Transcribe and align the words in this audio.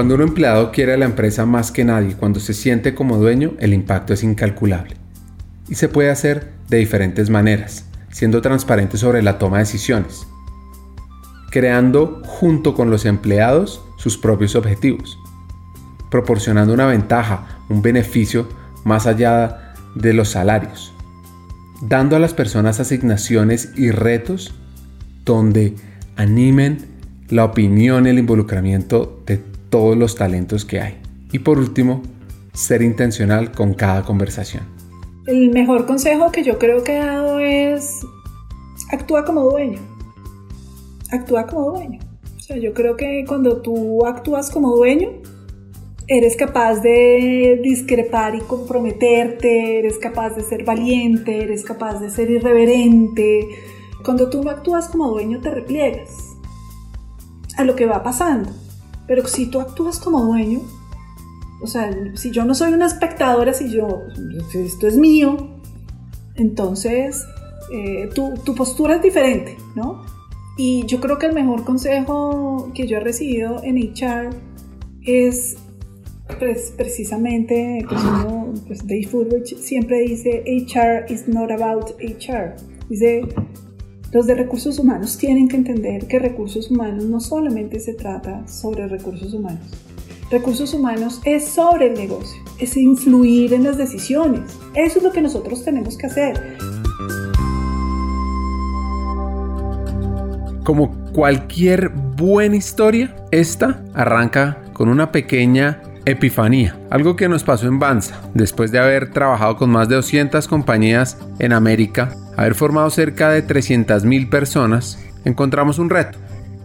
Cuando 0.00 0.14
un 0.14 0.22
empleado 0.22 0.72
quiere 0.72 0.94
a 0.94 0.96
la 0.96 1.04
empresa 1.04 1.44
más 1.44 1.70
que 1.70 1.84
nadie, 1.84 2.16
cuando 2.16 2.40
se 2.40 2.54
siente 2.54 2.94
como 2.94 3.18
dueño, 3.18 3.52
el 3.58 3.74
impacto 3.74 4.14
es 4.14 4.22
incalculable. 4.22 4.96
Y 5.68 5.74
se 5.74 5.90
puede 5.90 6.08
hacer 6.08 6.52
de 6.70 6.78
diferentes 6.78 7.28
maneras, 7.28 7.84
siendo 8.10 8.40
transparente 8.40 8.96
sobre 8.96 9.22
la 9.22 9.36
toma 9.36 9.58
de 9.58 9.64
decisiones, 9.64 10.26
creando 11.50 12.22
junto 12.24 12.72
con 12.72 12.88
los 12.88 13.04
empleados 13.04 13.84
sus 13.98 14.16
propios 14.16 14.54
objetivos, 14.54 15.18
proporcionando 16.10 16.72
una 16.72 16.86
ventaja, 16.86 17.60
un 17.68 17.82
beneficio 17.82 18.48
más 18.86 19.06
allá 19.06 19.74
de 19.96 20.14
los 20.14 20.30
salarios, 20.30 20.94
dando 21.82 22.16
a 22.16 22.20
las 22.20 22.32
personas 22.32 22.80
asignaciones 22.80 23.74
y 23.76 23.90
retos 23.90 24.54
donde 25.26 25.74
animen 26.16 26.86
la 27.28 27.44
opinión 27.44 28.06
y 28.06 28.08
el 28.08 28.18
involucramiento 28.18 29.22
de 29.26 29.59
todos 29.70 29.96
los 29.96 30.16
talentos 30.16 30.64
que 30.64 30.80
hay. 30.80 31.00
Y 31.32 31.38
por 31.38 31.58
último, 31.58 32.02
ser 32.52 32.82
intencional 32.82 33.52
con 33.52 33.74
cada 33.74 34.02
conversación. 34.02 34.64
El 35.26 35.50
mejor 35.50 35.86
consejo 35.86 36.32
que 36.32 36.42
yo 36.42 36.58
creo 36.58 36.82
que 36.82 36.96
he 36.96 36.98
dado 36.98 37.38
es 37.38 38.00
actúa 38.90 39.24
como 39.24 39.44
dueño. 39.44 39.78
Actúa 41.10 41.46
como 41.46 41.70
dueño. 41.70 42.00
O 42.36 42.40
sea, 42.40 42.56
yo 42.56 42.74
creo 42.74 42.96
que 42.96 43.24
cuando 43.26 43.62
tú 43.62 44.04
actúas 44.06 44.50
como 44.50 44.74
dueño, 44.74 45.10
eres 46.08 46.36
capaz 46.36 46.80
de 46.80 47.60
discrepar 47.62 48.34
y 48.34 48.40
comprometerte, 48.40 49.78
eres 49.78 49.98
capaz 49.98 50.30
de 50.30 50.42
ser 50.42 50.64
valiente, 50.64 51.44
eres 51.44 51.64
capaz 51.64 52.00
de 52.00 52.10
ser 52.10 52.30
irreverente. 52.30 53.48
Cuando 54.04 54.28
tú 54.28 54.48
actúas 54.48 54.88
como 54.88 55.08
dueño 55.10 55.40
te 55.40 55.50
repliegas 55.50 56.10
a 57.56 57.64
lo 57.64 57.76
que 57.76 57.86
va 57.86 58.02
pasando. 58.02 58.50
Pero 59.10 59.26
si 59.26 59.46
tú 59.46 59.60
actúas 59.60 59.98
como 59.98 60.22
dueño, 60.22 60.60
o 61.60 61.66
sea, 61.66 61.90
si 62.14 62.30
yo 62.30 62.44
no 62.44 62.54
soy 62.54 62.72
una 62.72 62.86
espectadora, 62.86 63.52
si 63.52 63.68
yo, 63.68 64.02
esto 64.54 64.86
es 64.86 64.96
mío, 64.96 65.48
entonces 66.36 67.24
eh, 67.72 68.08
tu, 68.14 68.34
tu 68.44 68.54
postura 68.54 68.94
es 68.94 69.02
diferente, 69.02 69.56
¿no? 69.74 70.04
Y 70.56 70.86
yo 70.86 71.00
creo 71.00 71.18
que 71.18 71.26
el 71.26 71.32
mejor 71.32 71.64
consejo 71.64 72.70
que 72.72 72.86
yo 72.86 72.98
he 72.98 73.00
recibido 73.00 73.60
en 73.64 73.78
HR 73.78 74.30
es 75.02 75.56
pues, 76.38 76.72
precisamente, 76.76 77.84
pues 77.88 78.00
pues 78.64 78.86
Dave 78.86 79.08
Fulrich 79.08 79.56
siempre 79.56 80.02
dice, 80.02 80.44
HR 80.46 81.12
is 81.12 81.26
not 81.26 81.50
about 81.50 81.96
HR. 81.98 82.54
Dice, 82.88 83.22
los 84.12 84.26
de 84.26 84.34
recursos 84.34 84.78
humanos 84.78 85.16
tienen 85.18 85.46
que 85.46 85.56
entender 85.56 86.06
que 86.08 86.18
recursos 86.18 86.70
humanos 86.70 87.04
no 87.04 87.20
solamente 87.20 87.78
se 87.78 87.94
trata 87.94 88.46
sobre 88.48 88.88
recursos 88.88 89.32
humanos. 89.32 89.62
Recursos 90.30 90.74
humanos 90.74 91.20
es 91.24 91.44
sobre 91.44 91.86
el 91.86 91.94
negocio, 91.94 92.42
es 92.58 92.76
influir 92.76 93.54
en 93.54 93.64
las 93.64 93.78
decisiones. 93.78 94.58
Eso 94.74 94.98
es 94.98 95.04
lo 95.04 95.12
que 95.12 95.20
nosotros 95.20 95.64
tenemos 95.64 95.96
que 95.96 96.06
hacer. 96.06 96.56
Como 100.64 100.90
cualquier 101.12 101.90
buena 101.90 102.56
historia, 102.56 103.14
esta 103.30 103.84
arranca 103.94 104.62
con 104.72 104.88
una 104.88 105.12
pequeña 105.12 105.82
epifanía, 106.04 106.76
algo 106.90 107.16
que 107.16 107.28
nos 107.28 107.44
pasó 107.44 107.66
en 107.66 107.78
Banza, 107.78 108.20
después 108.34 108.72
de 108.72 108.78
haber 108.78 109.10
trabajado 109.10 109.56
con 109.56 109.70
más 109.70 109.88
de 109.88 109.96
200 109.96 110.48
compañías 110.48 111.18
en 111.38 111.52
América, 111.52 112.14
haber 112.36 112.54
formado 112.54 112.90
cerca 112.90 113.30
de 113.30 113.46
300.000 113.46 114.28
personas, 114.28 114.98
encontramos 115.24 115.78
un 115.78 115.90
reto, 115.90 116.18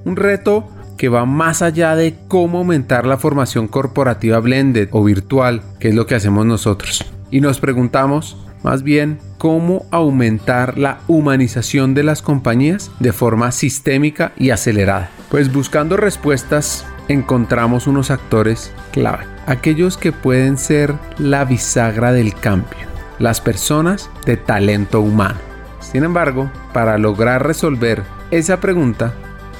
un 0.05 0.15
reto 0.15 0.69
que 0.97 1.09
va 1.09 1.25
más 1.25 1.61
allá 1.61 1.95
de 1.95 2.15
cómo 2.27 2.59
aumentar 2.59 3.05
la 3.05 3.17
formación 3.17 3.67
corporativa 3.67 4.39
blended 4.39 4.89
o 4.91 5.03
virtual, 5.03 5.61
que 5.79 5.89
es 5.89 5.95
lo 5.95 6.05
que 6.05 6.15
hacemos 6.15 6.45
nosotros. 6.45 7.03
Y 7.31 7.41
nos 7.41 7.59
preguntamos, 7.59 8.37
más 8.63 8.83
bien, 8.83 9.19
cómo 9.37 9.85
aumentar 9.91 10.77
la 10.77 10.99
humanización 11.07 11.93
de 11.93 12.03
las 12.03 12.21
compañías 12.21 12.91
de 12.99 13.13
forma 13.13 13.51
sistémica 13.51 14.31
y 14.37 14.51
acelerada. 14.51 15.09
Pues 15.29 15.51
buscando 15.51 15.97
respuestas 15.97 16.85
encontramos 17.07 17.87
unos 17.87 18.11
actores 18.11 18.71
clave, 18.91 19.25
aquellos 19.45 19.97
que 19.97 20.11
pueden 20.11 20.57
ser 20.57 20.95
la 21.17 21.45
bisagra 21.45 22.11
del 22.11 22.33
cambio, 22.33 22.87
las 23.19 23.41
personas 23.41 24.09
de 24.25 24.37
talento 24.37 25.01
humano. 25.01 25.39
Sin 25.79 26.03
embargo, 26.03 26.51
para 26.73 26.97
lograr 26.97 27.45
resolver 27.45 28.03
esa 28.31 28.59
pregunta, 28.59 29.13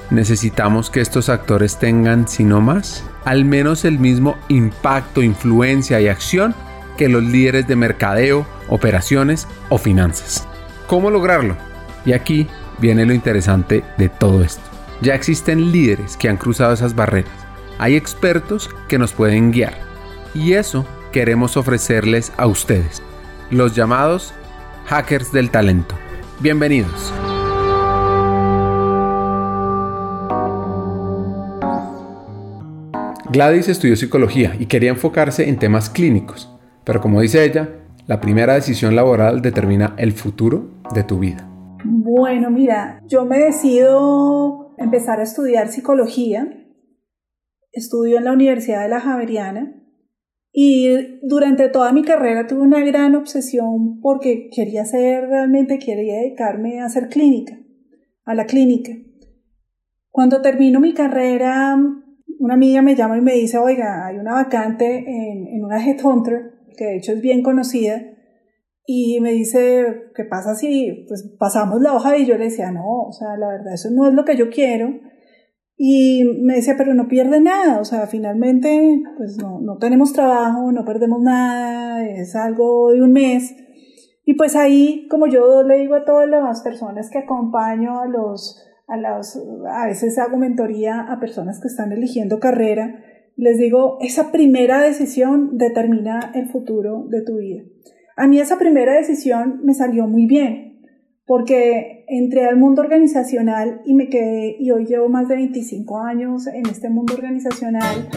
necesitamos 0.09 0.89
que 0.89 1.01
estos 1.01 1.29
actores 1.29 1.78
tengan, 1.78 2.28
si 2.28 2.44
no 2.44 2.61
más, 2.61 3.03
al 3.25 3.45
menos 3.45 3.85
el 3.85 4.00
mismo 4.00 4.38
impacto, 4.47 5.22
influencia 5.22 6.01
y 6.01 6.07
acción 6.07 6.55
que 6.97 7.09
los 7.09 7.23
líderes 7.23 7.67
de 7.67 7.75
mercadeo, 7.75 8.45
operaciones 8.69 9.47
o 9.69 9.78
finanzas. 9.78 10.47
¿Cómo 10.88 11.09
lograrlo? 11.09 11.55
Y 12.05 12.13
aquí 12.13 12.47
viene 12.79 13.05
lo 13.05 13.13
interesante 13.13 13.84
de 13.97 14.09
todo 14.09 14.44
esto. 14.44 14.75
Ya 15.01 15.13
existen 15.13 15.72
líderes 15.72 16.16
que 16.16 16.29
han 16.29 16.38
cruzado 16.38 16.73
esas 16.73 16.95
barreras. 16.95 17.31
Hay 17.79 17.95
expertos 17.95 18.69
que 18.88 18.97
nos 18.97 19.11
pueden 19.11 19.51
guiar. 19.51 19.73
Y 20.33 20.53
eso 20.53 20.85
queremos 21.11 21.57
ofrecerles 21.57 22.31
a 22.38 22.47
ustedes, 22.47 23.01
los 23.50 23.75
llamados 23.75 24.34
hackers 24.85 25.31
del 25.31 25.50
talento. 25.50 25.95
Bienvenidos. 26.39 27.13
Gladys 33.31 33.67
estudió 33.67 33.97
psicología 33.97 34.55
y 34.57 34.67
quería 34.67 34.91
enfocarse 34.91 35.50
en 35.50 35.57
temas 35.57 35.89
clínicos, 35.89 36.50
pero 36.85 37.01
como 37.01 37.19
dice 37.19 37.44
ella, 37.44 37.69
la 38.07 38.22
primera 38.22 38.53
decisión 38.53 38.95
laboral 38.95 39.41
determina 39.41 39.94
el 39.97 40.13
futuro 40.13 40.69
de 40.94 41.03
tu 41.03 41.19
vida. 41.19 41.45
Bueno, 41.84 42.50
mira, 42.50 43.01
yo 43.07 43.25
me 43.25 43.39
decido 43.39 44.65
empezar 44.78 45.19
a 45.19 45.24
estudiar 45.24 45.69
psicología. 45.69 46.47
Estudio 47.72 48.18
en 48.18 48.25
la 48.25 48.34
Universidad 48.34 48.84
de 48.84 48.90
la 48.90 49.02
Javeriana 49.02 49.86
y 50.58 51.19
durante 51.22 51.68
toda 51.68 51.91
mi 51.91 52.02
carrera 52.02 52.47
tuve 52.47 52.62
una 52.62 52.80
gran 52.80 53.14
obsesión 53.14 54.00
porque 54.00 54.50
quería 54.50 54.84
hacer, 54.84 55.28
realmente 55.28 55.80
quería 55.80 56.16
dedicarme 56.16 56.80
a 56.80 56.85
hacer 56.85 57.09
clínica, 57.09 57.59
a 58.24 58.34
la 58.35 58.46
clínica. 58.46 58.94
Cuando 60.12 60.41
termino 60.41 60.80
mi 60.80 60.94
carrera, 60.94 61.78
una 62.40 62.53
amiga 62.53 62.81
me 62.81 62.96
llama 62.96 63.18
y 63.18 63.22
me 63.22 63.34
dice, 63.34 63.58
oiga, 63.58 64.08
hay 64.08 64.16
una 64.16 64.35
vacante 64.35 65.00
en, 65.00 65.46
en 65.47 65.66
una 65.66 65.85
Headhunter, 65.85 66.53
que 66.78 66.85
de 66.85 66.97
hecho 67.00 67.12
es 67.12 67.19
bien 67.19 67.44
conocida, 67.44 68.15
y 68.85 69.19
me 69.19 69.31
dice, 69.31 70.12
¿qué 70.16 70.25
pasa 70.25 70.56
si 70.56 71.06
pues, 71.07 71.35
pasamos 71.40 71.81
la 71.81 71.94
hoja? 71.96 72.18
Y 72.18 72.25
yo 72.25 72.38
le 72.38 72.46
decía, 72.46 72.72
no, 72.72 73.07
o 73.07 73.12
sea, 73.12 73.35
la 73.38 73.47
verdad, 73.47 73.73
eso 73.73 73.90
no 73.91 74.07
es 74.07 74.13
lo 74.13 74.25
que 74.25 74.38
yo 74.38 74.50
quiero. 74.50 74.90
Y 75.78 76.23
me 76.41 76.56
decía, 76.56 76.75
pero 76.78 76.94
no 76.94 77.07
pierde 77.07 77.41
nada, 77.41 77.81
o 77.81 77.85
sea, 77.85 78.07
finalmente, 78.07 79.03
pues 79.18 79.38
no, 79.38 79.59
no 79.59 79.78
tenemos 79.78 80.13
trabajo, 80.13 80.72
no 80.72 80.85
perdemos 80.85 81.22
nada, 81.22 82.06
es 82.06 82.35
algo 82.35 82.91
de 82.91 83.01
un 83.01 83.12
mes. 83.12 83.56
Y 84.23 84.35
pues 84.35 84.56
ahí, 84.56 85.07
como 85.09 85.28
yo 85.28 85.63
le 85.63 85.79
digo 85.79 85.96
a 85.96 86.06
todas 86.06 86.29
las 86.29 86.62
personas 86.62 87.09
que 87.09 87.19
acompaño 87.19 88.00
a 88.00 88.07
los, 88.07 88.63
a 88.88 88.97
las, 88.97 89.38
a 89.69 89.88
veces 89.88 90.17
hago 90.17 90.38
mentoría 90.38 91.02
a 91.02 91.19
personas 91.19 91.59
que 91.59 91.67
están 91.67 91.91
eligiendo 91.91 92.40
carrera, 92.40 93.03
les 93.35 93.57
digo, 93.57 93.97
esa 94.00 94.31
primera 94.31 94.81
decisión 94.81 95.57
determina 95.57 96.31
el 96.35 96.47
futuro 96.47 97.06
de 97.09 97.22
tu 97.22 97.38
vida. 97.38 97.63
A 98.18 98.28
mí 98.28 98.40
esa 98.40 98.58
primera 98.58 98.94
decisión 98.94 99.59
me 99.64 99.74
salió 99.74 100.08
muy 100.08 100.26
bien, 100.26 100.80
porque 101.26 102.06
entré 102.08 102.46
al 102.46 102.56
mundo 102.56 102.82
organizacional 102.82 103.82
y 103.85 103.94
me 103.94 104.08
quedé, 104.08 104.56
y 104.58 104.72
hoy 104.72 104.85
llevo 104.85 105.09
más 105.09 105.28
de 105.28 105.35
25 105.35 106.00
años 106.00 106.47
en 106.47 106.66
este 106.66 106.90
mundo 106.90 107.14
organizacional. 107.14 108.08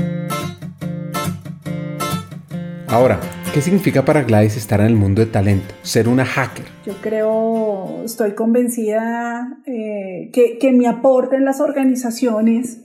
Ahora, 2.87 3.19
¿qué 3.53 3.61
significa 3.61 4.05
para 4.05 4.23
Gladys 4.23 4.57
estar 4.57 4.79
en 4.79 4.87
el 4.87 4.95
mundo 4.95 5.21
de 5.21 5.33
talento, 5.33 5.75
ser 5.83 6.09
una 6.09 6.25
hacker? 6.25 6.67
Yo 6.87 6.93
creo, 7.03 8.05
estoy 8.05 8.35
convencida 8.35 9.59
eh, 9.67 10.31
que, 10.33 10.59
que 10.59 10.71
mi 10.71 10.87
aporte 10.87 11.35
en 11.35 11.45
las 11.45 11.61
organizaciones 11.61 12.85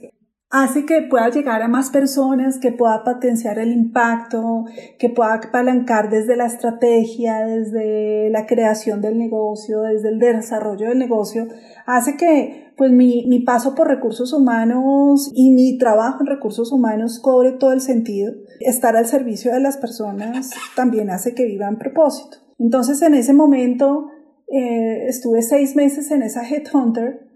hace 0.54 0.86
que 0.86 1.02
pueda 1.02 1.28
llegar 1.30 1.62
a 1.62 1.68
más 1.68 1.90
personas, 1.90 2.58
que 2.58 2.70
pueda 2.70 3.02
potenciar 3.02 3.58
el 3.58 3.72
impacto, 3.72 4.66
que 5.00 5.08
pueda 5.08 5.34
apalancar 5.34 6.10
desde 6.10 6.36
la 6.36 6.46
estrategia, 6.46 7.40
desde 7.40 8.30
la 8.30 8.46
creación 8.46 9.00
del 9.00 9.18
negocio, 9.18 9.82
desde 9.82 10.10
el 10.10 10.20
desarrollo 10.20 10.90
del 10.90 11.00
negocio, 11.00 11.48
hace 11.86 12.16
que 12.16 12.72
pues 12.76 12.92
mi, 12.92 13.26
mi 13.26 13.40
paso 13.40 13.74
por 13.74 13.88
recursos 13.88 14.32
humanos 14.32 15.28
y 15.34 15.50
mi 15.50 15.76
trabajo 15.76 16.18
en 16.20 16.28
recursos 16.28 16.70
humanos 16.70 17.18
cobre 17.18 17.50
todo 17.50 17.72
el 17.72 17.80
sentido. 17.80 18.32
Estar 18.60 18.96
al 18.96 19.06
servicio 19.06 19.52
de 19.52 19.58
las 19.58 19.76
personas 19.76 20.52
también 20.76 21.10
hace 21.10 21.34
que 21.34 21.46
vivan 21.46 21.78
propósito. 21.78 22.36
Entonces 22.60 23.02
en 23.02 23.14
ese 23.14 23.32
momento 23.32 24.06
eh, 24.46 25.06
estuve 25.08 25.42
seis 25.42 25.74
meses 25.74 26.12
en 26.12 26.22
esa 26.22 26.48
Headhunter, 26.48 27.28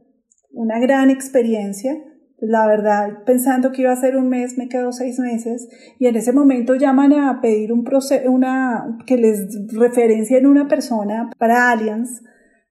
una 0.52 0.78
gran 0.78 1.10
experiencia 1.10 1.96
La 2.40 2.68
verdad, 2.68 3.24
pensando 3.26 3.72
que 3.72 3.82
iba 3.82 3.92
a 3.92 3.96
ser 3.96 4.16
un 4.16 4.28
mes, 4.28 4.56
me 4.56 4.68
quedó 4.68 4.92
seis 4.92 5.18
meses 5.18 5.68
y 5.98 6.06
en 6.06 6.14
ese 6.14 6.32
momento 6.32 6.76
llaman 6.76 7.12
a 7.12 7.40
pedir 7.40 7.72
un 7.72 7.82
proceso, 7.82 8.30
una, 8.30 8.98
que 9.06 9.16
les 9.16 9.48
referencien 9.72 10.46
una 10.46 10.68
persona 10.68 11.30
para 11.36 11.72
Allianz, 11.72 12.22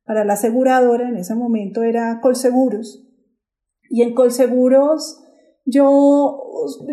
para 0.05 0.23
la 0.23 0.33
aseguradora, 0.33 1.09
en 1.09 1.17
ese 1.17 1.35
momento 1.35 1.83
era 1.83 2.21
Colseguros. 2.21 3.05
Y 3.89 4.03
en 4.03 4.15
Colseguros 4.15 5.21
yo 5.65 6.39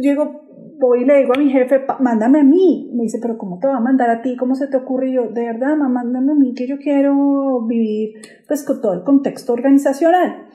llego, 0.00 0.48
voy 0.80 1.02
y 1.02 1.04
le 1.04 1.18
digo 1.18 1.34
a 1.34 1.38
mi 1.38 1.50
jefe, 1.50 1.80
mándame 2.00 2.40
a 2.40 2.44
mí. 2.44 2.90
Me 2.92 3.04
dice, 3.04 3.20
pero 3.22 3.38
¿cómo 3.38 3.60
te 3.60 3.68
va 3.68 3.76
a 3.76 3.80
mandar 3.80 4.10
a 4.10 4.20
ti? 4.20 4.36
¿Cómo 4.36 4.56
se 4.56 4.66
te 4.66 4.76
ocurre? 4.76 5.10
Y 5.10 5.14
yo, 5.14 5.28
de 5.28 5.44
verdad, 5.44 5.76
mándame 5.76 6.32
a 6.32 6.34
mí 6.34 6.54
que 6.54 6.66
yo 6.66 6.78
quiero 6.78 7.64
vivir 7.68 8.14
pues 8.48 8.64
con 8.64 8.80
todo 8.80 8.94
el 8.94 9.04
contexto 9.04 9.52
organizacional. 9.52 10.48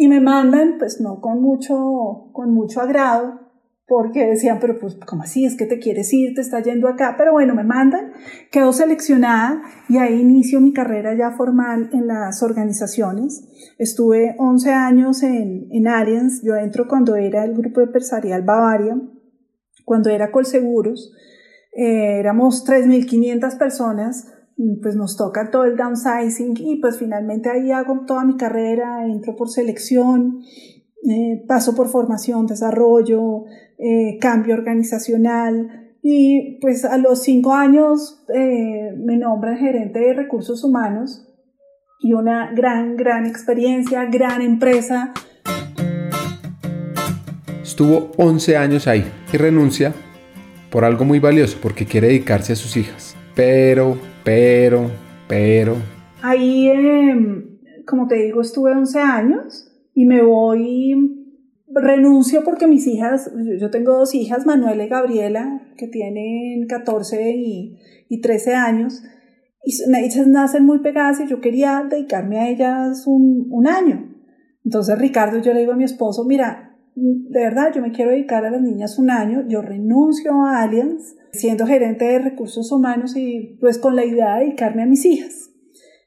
Y 0.00 0.08
me 0.08 0.18
mandan, 0.18 0.76
pues 0.78 0.98
no 0.98 1.20
con 1.20 1.42
mucho, 1.42 2.30
con 2.32 2.54
mucho 2.54 2.80
agrado, 2.80 3.38
porque 3.86 4.24
decían, 4.24 4.56
pero 4.58 4.78
pues, 4.78 4.96
¿cómo 5.06 5.24
así? 5.24 5.44
Es 5.44 5.58
que 5.58 5.66
te 5.66 5.78
quieres 5.78 6.10
ir, 6.14 6.34
te 6.34 6.40
está 6.40 6.62
yendo 6.62 6.88
acá. 6.88 7.16
Pero 7.18 7.32
bueno, 7.32 7.54
me 7.54 7.64
mandan, 7.64 8.12
quedo 8.50 8.72
seleccionada 8.72 9.60
y 9.90 9.98
ahí 9.98 10.18
inicio 10.18 10.58
mi 10.62 10.72
carrera 10.72 11.14
ya 11.14 11.32
formal 11.32 11.90
en 11.92 12.06
las 12.06 12.42
organizaciones. 12.42 13.44
Estuve 13.76 14.36
11 14.38 14.72
años 14.72 15.22
en, 15.22 15.68
en 15.70 15.86
Allianz, 15.86 16.40
yo 16.42 16.56
entro 16.56 16.88
cuando 16.88 17.16
era 17.16 17.44
el 17.44 17.52
grupo 17.52 17.82
empresarial 17.82 18.40
Bavaria, 18.40 18.98
cuando 19.84 20.08
era 20.08 20.32
Colseguros, 20.32 21.12
eh, 21.76 22.20
éramos 22.20 22.64
3.500 22.66 23.58
personas, 23.58 24.32
pues 24.82 24.96
nos 24.96 25.16
toca 25.16 25.50
todo 25.50 25.64
el 25.64 25.76
downsizing 25.76 26.54
y 26.58 26.76
pues 26.80 26.98
finalmente 26.98 27.50
ahí 27.50 27.70
hago 27.70 28.04
toda 28.06 28.24
mi 28.24 28.36
carrera, 28.36 29.06
entro 29.06 29.34
por 29.36 29.48
selección, 29.48 30.40
eh, 31.08 31.44
paso 31.46 31.74
por 31.74 31.88
formación, 31.88 32.46
desarrollo, 32.46 33.44
eh, 33.78 34.18
cambio 34.20 34.54
organizacional 34.54 35.96
y 36.02 36.58
pues 36.60 36.84
a 36.84 36.98
los 36.98 37.22
cinco 37.22 37.54
años 37.54 38.24
eh, 38.34 38.92
me 38.96 39.16
nombran 39.16 39.56
gerente 39.56 39.98
de 40.00 40.12
recursos 40.12 40.62
humanos 40.64 41.26
y 42.00 42.12
una 42.12 42.52
gran, 42.52 42.96
gran 42.96 43.26
experiencia, 43.26 44.06
gran 44.06 44.42
empresa. 44.42 45.12
Estuvo 47.62 48.10
11 48.16 48.56
años 48.56 48.86
ahí 48.86 49.04
y 49.32 49.36
renuncia 49.36 49.94
por 50.70 50.84
algo 50.84 51.04
muy 51.04 51.18
valioso, 51.18 51.58
porque 51.60 51.84
quiere 51.84 52.08
dedicarse 52.08 52.52
a 52.52 52.56
sus 52.56 52.76
hijas. 52.76 53.16
Pero 53.34 53.98
pero, 54.24 54.90
pero... 55.28 55.76
Ahí, 56.22 56.68
em, 56.68 57.58
como 57.86 58.06
te 58.06 58.16
digo, 58.16 58.40
estuve 58.40 58.72
11 58.72 59.00
años 59.00 59.70
y 59.94 60.06
me 60.06 60.22
voy, 60.22 61.20
renuncio 61.68 62.42
porque 62.44 62.66
mis 62.66 62.86
hijas, 62.86 63.30
yo 63.58 63.70
tengo 63.70 63.96
dos 63.96 64.14
hijas, 64.14 64.46
Manuela 64.46 64.84
y 64.84 64.88
Gabriela, 64.88 65.62
que 65.76 65.88
tienen 65.88 66.66
14 66.66 67.32
y, 67.32 67.78
y 68.08 68.20
13 68.20 68.54
años, 68.54 69.02
y 69.64 69.74
ellas 69.96 70.26
nacen 70.26 70.64
muy 70.64 70.80
pegadas 70.80 71.20
y 71.20 71.26
yo 71.26 71.40
quería 71.40 71.86
dedicarme 71.88 72.38
a 72.38 72.48
ellas 72.48 73.06
un, 73.06 73.46
un 73.50 73.66
año. 73.66 74.14
Entonces, 74.64 74.98
Ricardo, 74.98 75.40
yo 75.40 75.52
le 75.52 75.60
digo 75.60 75.72
a 75.72 75.76
mi 75.76 75.84
esposo, 75.84 76.24
mira, 76.24 76.76
de 76.94 77.40
verdad, 77.40 77.72
yo 77.74 77.82
me 77.82 77.92
quiero 77.92 78.10
dedicar 78.10 78.44
a 78.44 78.50
las 78.50 78.60
niñas 78.60 78.98
un 78.98 79.10
año, 79.10 79.44
yo 79.48 79.62
renuncio 79.62 80.44
a 80.44 80.62
Allianz, 80.62 81.16
siendo 81.32 81.66
gerente 81.66 82.04
de 82.04 82.18
recursos 82.18 82.72
humanos 82.72 83.16
y 83.16 83.58
pues 83.60 83.78
con 83.78 83.96
la 83.96 84.04
idea 84.04 84.36
de 84.36 84.46
dedicarme 84.46 84.82
a 84.82 84.86
mis 84.86 85.04
hijas. 85.04 85.50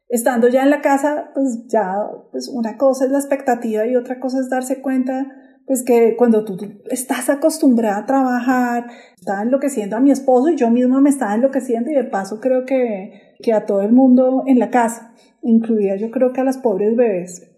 Estando 0.10 0.48
ya 0.48 0.64
en 0.64 0.70
la 0.70 0.82
casa, 0.82 1.32
pues 1.34 1.66
ya, 1.68 1.96
pues 2.32 2.48
una 2.48 2.78
cosa 2.78 3.06
es 3.06 3.12
la 3.12 3.18
expectativa 3.18 3.88
y 3.88 3.96
otra 3.96 4.20
cosa 4.20 4.40
es 4.40 4.50
darse 4.50 4.82
cuenta, 4.82 5.26
pues 5.66 5.84
que 5.84 6.16
cuando 6.18 6.44
tú 6.46 6.58
estás 6.92 7.30
acostumbrada 7.30 7.98
a 7.98 8.06
trabajar, 8.06 8.88
estaba 9.18 9.42
enloqueciendo 9.42 9.96
a 9.96 10.02
mi 10.02 10.12
esposo 10.12 10.50
y 10.50 10.56
yo 10.56 10.70
misma 10.70 11.02
me 11.02 11.10
estaba 11.10 11.34
enloqueciendo 11.34 11.90
y 11.90 11.96
de 11.96 12.04
paso 12.04 12.40
creo 12.40 12.66
que, 12.66 13.36
que 13.42 13.54
a 13.54 13.66
todo 13.66 13.82
el 13.82 13.92
mundo 13.92 14.44
en 14.46 14.60
la 14.60 14.70
casa, 14.70 15.14
incluida 15.42 15.96
yo 15.96 16.12
creo 16.12 16.34
que 16.34 16.42
a 16.42 16.44
las 16.44 16.58
pobres 16.58 16.96
bebés. 16.96 17.53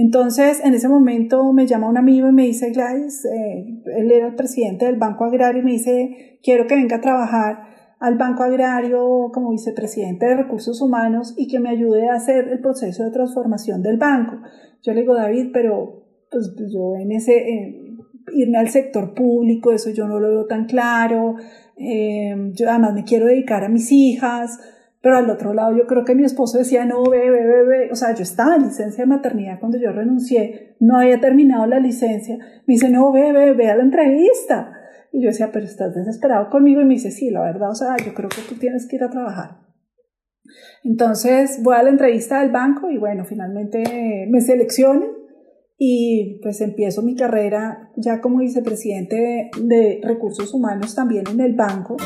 Entonces, 0.00 0.60
en 0.64 0.74
ese 0.74 0.88
momento 0.88 1.52
me 1.52 1.66
llama 1.66 1.88
un 1.88 1.96
amigo 1.96 2.28
y 2.28 2.32
me 2.32 2.44
dice, 2.44 2.70
Gladys, 2.70 3.24
eh, 3.24 3.82
él 3.96 4.12
era 4.12 4.28
el 4.28 4.36
presidente 4.36 4.86
del 4.86 4.94
Banco 4.94 5.24
Agrario 5.24 5.60
y 5.60 5.64
me 5.64 5.72
dice, 5.72 6.38
quiero 6.40 6.68
que 6.68 6.76
venga 6.76 6.98
a 6.98 7.00
trabajar 7.00 7.64
al 7.98 8.16
Banco 8.16 8.44
Agrario 8.44 9.32
como 9.34 9.50
vicepresidente 9.50 10.24
de 10.24 10.36
Recursos 10.36 10.80
Humanos 10.80 11.34
y 11.36 11.48
que 11.48 11.58
me 11.58 11.70
ayude 11.70 12.08
a 12.08 12.14
hacer 12.14 12.46
el 12.46 12.60
proceso 12.60 13.02
de 13.02 13.10
transformación 13.10 13.82
del 13.82 13.96
banco. 13.96 14.36
Yo 14.84 14.94
le 14.94 15.00
digo, 15.00 15.16
David, 15.16 15.48
pero 15.52 16.04
pues, 16.30 16.54
yo 16.72 16.94
en 16.94 17.10
ese, 17.10 17.44
irme 18.32 18.58
al 18.58 18.68
sector 18.68 19.14
público, 19.14 19.72
eso 19.72 19.90
yo 19.90 20.06
no 20.06 20.20
lo 20.20 20.28
veo 20.28 20.46
tan 20.46 20.66
claro, 20.66 21.34
eh, 21.76 22.52
yo 22.52 22.70
además 22.70 22.94
me 22.94 23.02
quiero 23.02 23.26
dedicar 23.26 23.64
a 23.64 23.68
mis 23.68 23.90
hijas, 23.90 24.60
pero 25.08 25.20
al 25.20 25.30
otro 25.30 25.54
lado 25.54 25.74
yo 25.74 25.86
creo 25.86 26.04
que 26.04 26.14
mi 26.14 26.24
esposo 26.24 26.58
decía, 26.58 26.84
no, 26.84 27.02
ve, 27.02 27.30
ve, 27.30 27.88
O 27.90 27.94
sea, 27.94 28.14
yo 28.14 28.22
estaba 28.22 28.56
en 28.56 28.64
licencia 28.64 29.04
de 29.04 29.08
maternidad 29.08 29.58
cuando 29.58 29.78
yo 29.78 29.90
renuncié, 29.90 30.76
no 30.80 30.98
había 30.98 31.18
terminado 31.18 31.64
la 31.64 31.80
licencia. 31.80 32.36
Me 32.66 32.74
dice, 32.74 32.90
no, 32.90 33.10
ve, 33.10 33.32
ve 33.32 33.70
a 33.70 33.76
la 33.76 33.84
entrevista. 33.84 34.70
Y 35.10 35.22
yo 35.22 35.28
decía, 35.28 35.48
pero 35.50 35.64
estás 35.64 35.94
desesperado 35.94 36.50
conmigo. 36.50 36.82
Y 36.82 36.84
me 36.84 36.92
dice, 36.92 37.10
sí, 37.10 37.30
la 37.30 37.40
verdad, 37.40 37.70
o 37.70 37.74
sea, 37.74 37.96
yo 38.04 38.12
creo 38.12 38.28
que 38.28 38.42
tú 38.46 38.56
tienes 38.56 38.86
que 38.86 38.96
ir 38.96 39.02
a 39.02 39.08
trabajar. 39.08 39.60
Entonces 40.84 41.58
voy 41.62 41.76
a 41.76 41.82
la 41.82 41.88
entrevista 41.88 42.42
del 42.42 42.50
banco 42.50 42.90
y 42.90 42.98
bueno, 42.98 43.24
finalmente 43.24 44.26
me 44.28 44.42
seleccionan 44.42 45.08
y 45.78 46.38
pues 46.42 46.60
empiezo 46.60 47.00
mi 47.00 47.16
carrera 47.16 47.92
ya 47.96 48.20
como 48.20 48.40
vicepresidente 48.40 49.16
de, 49.16 49.50
de 49.62 50.00
recursos 50.02 50.52
humanos 50.52 50.94
también 50.94 51.24
en 51.28 51.40
el 51.40 51.54
banco. 51.54 51.96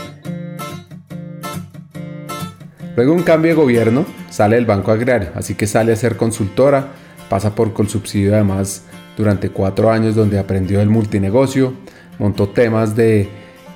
Luego 2.95 3.15
un 3.15 3.23
cambio 3.23 3.53
de 3.53 3.55
gobierno, 3.55 4.05
sale 4.29 4.57
del 4.57 4.67
Banco 4.67 4.93
Agrario, 4.93 5.31
así 5.35 5.55
que 5.55 5.67
sale 5.67 5.93
a 5.93 5.97
ser 5.97 6.19
consultora, 6.19 6.89
pasa 7.31 7.55
por 7.55 7.73
Colsubsidio 7.73 8.35
además 8.35 8.85
durante 9.17 9.49
cuatro 9.49 9.91
años 9.91 10.15
donde 10.15 10.39
aprendió 10.39 10.81
el 10.83 10.91
multinegocio, 10.91 11.73
montó 12.19 12.51
temas 12.51 12.95
de 12.95 13.29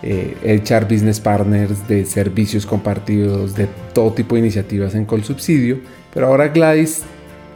eh, 0.03 0.63
HR 0.63 0.85
Business 0.85 1.21
Partners, 1.21 1.89
de 1.89 2.05
servicios 2.05 2.67
compartidos, 2.67 3.55
de 3.55 3.69
todo 3.95 4.13
tipo 4.13 4.35
de 4.35 4.43
iniciativas 4.43 4.95
en 4.95 5.07
Colsubsidio, 5.07 5.79
pero 6.13 6.27
ahora 6.27 6.49
Gladys 6.49 7.03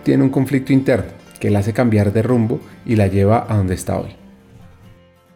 tiene 0.03 0.23
un 0.23 0.31
conflicto 0.31 0.73
interno 0.73 1.11
que 1.39 1.51
la 1.51 1.59
hace 1.59 1.75
cambiar 1.75 2.11
de 2.15 2.23
rumbo 2.23 2.59
y 2.87 2.97
la 2.97 3.07
lleva 3.07 3.47
a 3.47 3.59
donde 3.59 3.75
está 3.75 3.99
hoy. 3.99 4.11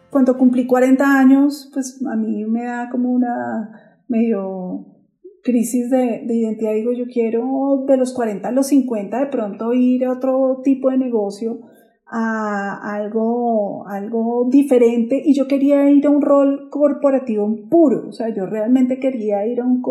Cuando 0.09 0.37
cumplí 0.37 0.65
40 0.65 1.19
años, 1.19 1.69
pues 1.71 1.99
a 2.11 2.15
mí 2.15 2.45
me 2.45 2.63
da 2.63 2.89
como 2.89 3.11
una 3.11 3.99
medio 4.07 4.94
crisis 5.45 5.91
de, 5.91 6.25
identidad, 6.27 6.73
digo, 6.73 6.91
yo 6.91 7.05
quiero 7.05 7.85
de 7.87 7.97
los 7.97 8.13
40 8.13 8.49
a 8.49 8.51
los 8.51 8.67
50 8.67 9.19
de 9.19 9.27
pronto 9.27 9.73
ir 9.73 10.03
a 10.05 10.11
otro 10.11 10.61
tipo 10.63 10.89
de 10.89 10.97
negocio, 10.97 11.59
a 12.07 12.95
algo, 12.95 13.87
algo 13.87 14.47
diferente 14.49 15.21
y 15.23 15.35
yo 15.35 15.47
quería 15.47 15.87
ir 15.89 16.07
a 16.07 16.09
un 16.09 16.23
rol 16.23 16.69
corporativo 16.71 17.55
puro, 17.69 18.09
o 18.09 18.11
sea, 18.11 18.33
yo 18.35 18.47
realmente 18.47 18.99
quería 18.99 19.45
ir 19.45 19.61
a 19.61 19.65
un, 19.65 19.83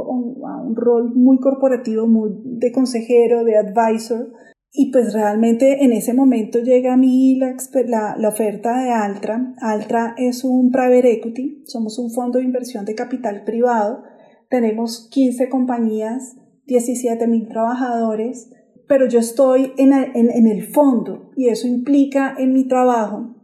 a 0.45 0.61
un 0.61 0.75
rol 0.75 1.15
muy 1.15 1.39
corporativo, 1.39 2.09
muy 2.09 2.31
de 2.43 2.73
consejero, 2.73 3.45
de 3.45 3.57
advisor. 3.57 4.33
Y 4.77 4.91
pues 4.91 5.15
realmente 5.15 5.85
en 5.85 5.93
ese 5.93 6.15
momento 6.15 6.59
llega 6.59 6.95
a 6.95 6.97
mí 6.97 7.37
la, 7.37 7.55
la, 7.87 8.17
la 8.19 8.29
oferta 8.29 8.77
de 8.83 8.91
Altra. 8.91 9.55
Altra 9.61 10.17
es 10.19 10.43
un 10.43 10.73
private 10.73 11.13
equity, 11.13 11.63
somos 11.65 11.97
un 12.01 12.11
fondo 12.11 12.41
de 12.41 12.45
inversión 12.45 12.85
de 12.85 12.97
capital 12.97 13.45
privado 13.45 14.03
tenemos 14.51 15.09
15 15.11 15.49
compañías, 15.49 16.37
17 16.67 17.27
mil 17.27 17.49
trabajadores, 17.49 18.51
pero 18.87 19.07
yo 19.07 19.19
estoy 19.19 19.73
en, 19.79 19.93
en, 19.93 20.47
el 20.47 20.65
fondo 20.65 21.31
y 21.37 21.49
eso 21.49 21.67
implica 21.67 22.35
en 22.39 22.53
mi 22.53 22.69
trabajo, 22.69 23.35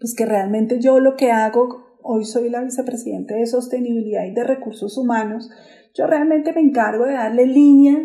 pues 0.00 0.14
que 0.16 0.26
realmente 0.26 0.80
yo 0.80 1.00
lo 1.00 1.16
que 1.16 1.30
hago, 1.30 1.98
hoy 2.02 2.24
soy 2.24 2.48
la 2.48 2.62
vicepresidente 2.62 3.34
de 3.34 3.46
sostenibilidad 3.46 4.24
y 4.24 4.32
de 4.32 4.44
recursos 4.44 4.96
humanos, 4.96 5.50
yo 5.94 6.06
realmente 6.06 6.52
me 6.52 6.60
encargo 6.60 7.04
de 7.04 7.12
darle 7.12 7.46
línea 7.46 7.98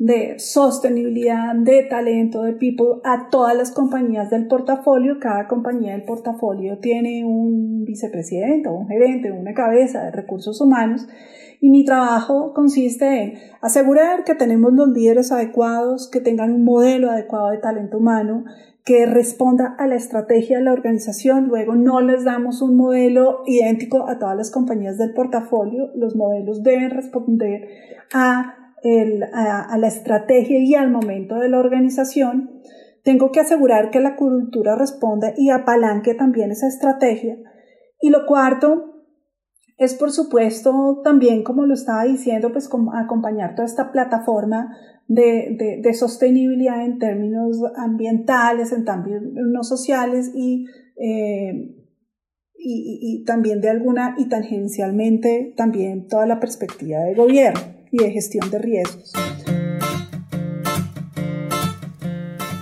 de 0.00 0.38
sostenibilidad, 0.38 1.54
de 1.54 1.82
talento, 1.82 2.42
de 2.42 2.54
people 2.54 3.02
a 3.04 3.28
todas 3.28 3.54
las 3.54 3.70
compañías 3.70 4.30
del 4.30 4.46
portafolio. 4.46 5.18
Cada 5.20 5.46
compañía 5.46 5.92
del 5.92 6.04
portafolio 6.04 6.78
tiene 6.78 7.22
un 7.22 7.84
vicepresidente 7.84 8.70
un 8.70 8.88
gerente, 8.88 9.30
una 9.30 9.52
cabeza 9.52 10.04
de 10.04 10.10
recursos 10.10 10.58
humanos 10.62 11.06
y 11.60 11.68
mi 11.68 11.84
trabajo 11.84 12.54
consiste 12.54 13.22
en 13.22 13.34
asegurar 13.60 14.24
que 14.24 14.34
tenemos 14.34 14.72
los 14.72 14.88
líderes 14.88 15.30
adecuados, 15.30 16.08
que 16.10 16.20
tengan 16.20 16.52
un 16.52 16.64
modelo 16.64 17.10
adecuado 17.10 17.50
de 17.50 17.58
talento 17.58 17.98
humano, 17.98 18.44
que 18.84 19.04
responda 19.04 19.76
a 19.78 19.86
la 19.86 19.96
estrategia 19.96 20.58
de 20.58 20.64
la 20.64 20.72
organización. 20.72 21.48
Luego 21.48 21.74
no 21.74 22.00
les 22.00 22.24
damos 22.24 22.62
un 22.62 22.76
modelo 22.76 23.42
idéntico 23.46 24.08
a 24.08 24.18
todas 24.18 24.36
las 24.36 24.50
compañías 24.50 24.96
del 24.96 25.12
portafolio. 25.12 25.90
Los 25.94 26.16
modelos 26.16 26.62
deben 26.62 26.90
responder 26.90 27.68
a, 28.14 28.56
a, 29.32 29.78
la 29.78 29.86
estrategia 29.86 30.60
y 30.60 30.74
al 30.74 30.90
momento 30.90 31.36
de 31.36 31.50
la 31.50 31.58
organización. 31.58 32.62
tengo 33.04 33.32
que 33.32 33.40
asegurar 33.40 33.90
que 33.90 34.00
la 34.00 34.16
cultura 34.16 34.76
responda 34.76 35.32
y 35.36 35.50
apalanque 35.50 36.14
también 36.14 36.50
esa 36.50 36.68
estrategia. 36.68 37.36
Y 38.00 38.08
lo 38.08 38.24
cuarto 38.24 38.99
es, 39.80 39.94
por 39.94 40.12
supuesto, 40.12 41.00
también, 41.02 41.42
como 41.42 41.64
lo 41.64 41.72
estaba 41.72 42.04
diciendo, 42.04 42.52
pues 42.52 42.68
acompañar 42.92 43.54
toda 43.54 43.64
esta 43.64 43.90
plataforma 43.92 44.76
de, 45.08 45.80
sostenibilidad 45.94 46.84
en 46.84 46.98
términos 46.98 47.56
ambientales, 47.78 48.72
en 48.72 48.84
términos 48.84 49.66
sociales 49.66 50.32
y, 50.34 50.66
eh, 51.02 51.74
y, 52.58 52.98
y, 53.00 53.24
también 53.24 53.62
de 53.62 53.70
alguna 53.70 54.16
y 54.18 54.28
tangencialmente 54.28 55.54
también 55.56 56.08
toda 56.08 56.26
la 56.26 56.40
perspectiva 56.40 56.98
de 57.00 57.14
gobierno 57.14 57.60
y 57.90 58.02
de 58.02 58.10
gestión 58.10 58.50
de 58.50 58.58
riesgos. 58.58 59.14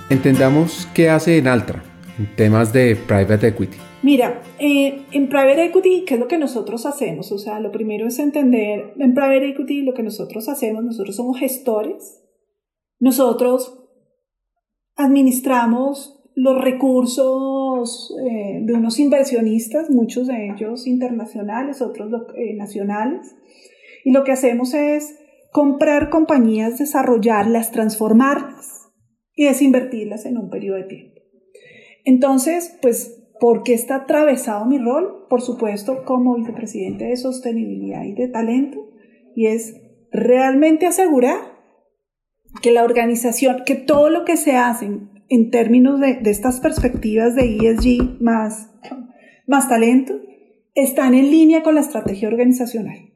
Entendamos 0.09 0.89
qué 0.95 1.11
hace 1.11 1.37
en 1.37 1.49
Altra 1.49 1.83
en 2.17 2.37
temas 2.37 2.73
de 2.73 2.95
private 2.95 3.49
equity. 3.49 3.88
Mira, 4.03 4.43
eh, 4.61 5.03
en 5.13 5.29
private 5.29 5.65
equity, 5.65 6.05
¿qué 6.05 6.15
es 6.15 6.21
lo 6.21 6.29
que 6.29 6.39
nosotros 6.39 6.87
hacemos? 6.87 7.33
O 7.33 7.39
sea, 7.39 7.59
lo 7.59 7.73
primero 7.73 8.07
es 8.07 8.19
entender 8.21 8.95
en 8.97 9.15
private 9.15 9.49
equity 9.49 9.83
lo 9.83 9.93
que 9.93 10.05
nosotros 10.05 10.49
hacemos. 10.49 10.85
Nosotros 10.85 11.17
somos 11.17 11.39
gestores. 11.39 12.23
Nosotros 13.01 13.79
administramos 14.95 16.19
los 16.37 16.61
recursos 16.61 18.15
eh, 18.25 18.61
de 18.63 18.73
unos 18.75 19.01
inversionistas, 19.01 19.91
muchos 19.91 20.29
de 20.29 20.51
ellos 20.51 20.87
internacionales, 20.87 21.83
otros 21.83 22.09
eh, 22.37 22.55
nacionales. 22.55 23.35
Y 24.05 24.13
lo 24.13 24.23
que 24.23 24.31
hacemos 24.31 24.75
es 24.75 25.19
comprar 25.51 26.11
compañías, 26.11 26.79
desarrollarlas, 26.79 27.73
transformarlas 27.73 28.93
y 29.35 29.45
desinvertirlas 29.45 30.25
en 30.27 30.39
un 30.39 30.51
periodo 30.51 30.77
de 30.77 30.85
tiempo. 30.85 31.21
Entonces, 32.05 32.79
pues, 32.81 33.18
¿por 33.41 33.63
qué 33.63 33.75
está 33.75 33.97
atravesado 33.97 34.65
mi 34.67 34.79
rol? 34.79 35.27
Por 35.29 35.43
supuesto, 35.43 36.05
como 36.05 36.35
vicepresidente 36.37 37.05
de 37.05 37.17
sostenibilidad 37.17 38.05
y 38.05 38.13
de 38.13 38.29
talento, 38.29 38.89
y 39.35 39.47
es 39.47 39.77
realmente 40.11 40.87
asegurar 40.87 41.39
que 42.63 42.73
la 42.73 42.85
organización, 42.85 43.63
que 43.65 43.75
todo 43.75 44.11
lo 44.11 44.25
que 44.25 44.37
se 44.37 44.57
hace 44.57 44.91
en 45.29 45.51
términos 45.51 46.01
de, 46.01 46.15
de 46.15 46.31
estas 46.31 46.61
perspectivas 46.61 47.35
de 47.35 47.57
ESG 47.57 48.21
más, 48.21 48.71
más 49.47 49.69
talento, 49.69 50.15
están 50.75 51.15
en 51.15 51.31
línea 51.31 51.63
con 51.63 51.75
la 51.75 51.81
estrategia 51.81 52.29
organizacional. 52.29 53.08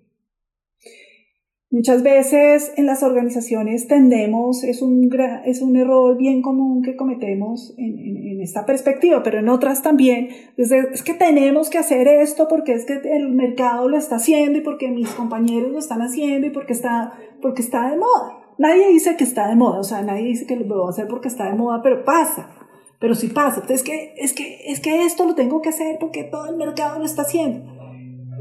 Muchas 1.73 2.03
veces 2.03 2.71
en 2.77 2.85
las 2.85 3.03
organizaciones 3.03 3.89
tendemos, 3.89 4.63
es 4.63 4.83
un, 4.83 5.09
es 5.47 5.63
un 5.63 5.75
error 5.75 6.19
bien 6.19 6.43
común 6.43 6.83
que 6.83 6.97
cometemos 6.97 7.73
en, 7.79 7.99
en, 7.99 8.43
esta 8.43 8.67
perspectiva, 8.67 9.23
pero 9.23 9.39
en 9.39 9.49
otras 9.49 9.83
también, 9.83 10.29
es, 10.59 10.71
es, 10.71 11.03
que 11.03 11.15
tenemos 11.15 11.71
que 11.71 11.79
hacer 11.79 12.09
esto 12.09 12.47
porque 12.47 12.75
es 12.75 12.85
que 12.85 13.01
el 13.17 13.31
mercado 13.31 13.89
lo 13.89 13.97
está 13.97 14.17
haciendo 14.17 14.59
y 14.59 14.61
porque 14.61 14.91
mis 14.91 15.09
compañeros 15.13 15.73
lo 15.73 15.79
están 15.79 16.03
haciendo 16.03 16.47
y 16.47 16.51
porque 16.51 16.75
está, 16.75 17.15
porque 17.41 17.63
está 17.63 17.89
de 17.91 17.97
moda. 17.97 18.39
Nadie 18.59 18.89
dice 18.89 19.17
que 19.17 19.25
está 19.25 19.49
de 19.49 19.57
moda, 19.57 19.79
o 19.79 19.85
sea, 19.85 20.03
nadie 20.03 20.25
dice 20.25 20.47
que 20.47 20.57
lo 20.57 20.67
voy 20.67 20.87
a 20.87 20.91
hacer 20.91 21.07
porque 21.09 21.29
está 21.29 21.47
de 21.47 21.55
moda, 21.55 21.81
pero 21.83 22.05
pasa. 22.05 22.51
Pero 22.99 23.15
sí 23.15 23.29
pasa. 23.29 23.63
Entonces, 23.63 23.81
es 23.81 23.83
que, 23.83 24.15
es, 24.19 24.33
que, 24.35 24.71
es 24.71 24.81
que 24.81 25.07
esto 25.07 25.25
lo 25.25 25.35
tengo 25.35 25.63
que 25.63 25.71
hacer 25.71 25.97
porque 25.99 26.25
todo 26.25 26.51
el 26.51 26.57
mercado 26.59 26.99
lo 26.99 27.07
está 27.07 27.23
haciendo. 27.23 27.65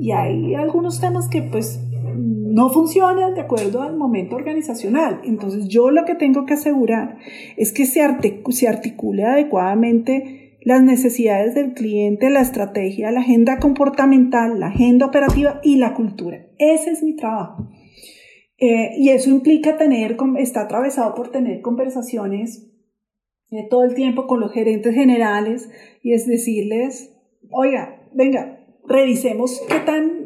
Y 0.02 0.12
hay 0.12 0.54
algunos 0.56 1.00
temas 1.00 1.30
que 1.30 1.44
pues 1.44 1.80
no 2.52 2.70
funcionan 2.70 3.34
de 3.34 3.42
acuerdo 3.42 3.82
al 3.82 3.96
momento 3.96 4.36
organizacional. 4.36 5.22
Entonces 5.24 5.68
yo 5.68 5.90
lo 5.92 6.06
que 6.06 6.16
tengo 6.16 6.46
que 6.46 6.56
asegurar 6.56 7.18
es 7.58 7.72
que 7.72 7.86
se, 7.86 8.02
se 8.50 8.68
articule 8.68 9.24
adecuadamente 9.24 10.58
las 10.64 10.84
necesidades 10.84 11.56
del 11.56 11.74
cliente, 11.74 12.30
la 12.30 12.42
estrategia, 12.42 13.12
la 13.12 13.22
agenda 13.22 13.60
comportamental, 13.60 14.60
la 14.60 14.68
agenda 14.68 15.08
operativa 15.08 15.60
y 15.64 15.78
la 15.78 15.94
cultura. 15.94 16.46
Ese 16.60 16.92
es 16.92 17.04
mi 17.04 17.16
trabajo. 17.16 17.68
Eh, 18.58 18.92
y 18.98 19.10
eso 19.10 19.32
implica 19.32 19.78
tener, 19.78 20.18
está 20.38 20.62
atravesado 20.62 21.16
por 21.16 21.32
tener 21.32 21.62
conversaciones 21.62 22.68
eh, 23.50 23.68
todo 23.70 23.84
el 23.84 23.96
tiempo 23.96 24.28
con 24.28 24.40
los 24.40 24.54
gerentes 24.54 24.94
generales 24.94 25.70
y 26.04 26.14
es 26.14 26.28
decirles, 26.28 27.12
oiga, 27.50 28.04
venga, 28.14 28.60
revisemos 28.88 29.64
qué 29.68 29.80
tan 29.80 30.21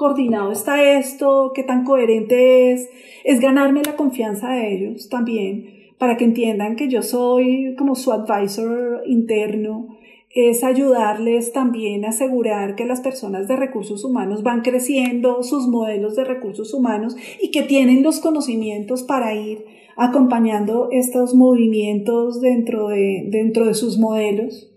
coordinado 0.00 0.50
está 0.50 0.82
esto, 0.98 1.52
qué 1.54 1.62
tan 1.62 1.84
coherente 1.84 2.72
es, 2.72 2.88
es 3.22 3.38
ganarme 3.38 3.82
la 3.84 3.96
confianza 3.96 4.48
de 4.48 4.74
ellos 4.74 5.10
también, 5.10 5.92
para 5.98 6.16
que 6.16 6.24
entiendan 6.24 6.74
que 6.74 6.88
yo 6.88 7.02
soy 7.02 7.74
como 7.76 7.94
su 7.94 8.10
advisor 8.10 9.02
interno, 9.04 9.98
es 10.30 10.64
ayudarles 10.64 11.52
también 11.52 12.06
a 12.06 12.10
asegurar 12.10 12.76
que 12.76 12.86
las 12.86 13.02
personas 13.02 13.46
de 13.46 13.56
recursos 13.56 14.02
humanos 14.02 14.42
van 14.42 14.62
creciendo 14.62 15.42
sus 15.42 15.68
modelos 15.68 16.16
de 16.16 16.24
recursos 16.24 16.72
humanos 16.72 17.14
y 17.38 17.50
que 17.50 17.62
tienen 17.62 18.02
los 18.02 18.20
conocimientos 18.20 19.02
para 19.02 19.34
ir 19.34 19.66
acompañando 19.98 20.88
estos 20.92 21.34
movimientos 21.34 22.40
dentro 22.40 22.88
de, 22.88 23.26
dentro 23.28 23.66
de 23.66 23.74
sus 23.74 23.98
modelos 23.98 24.69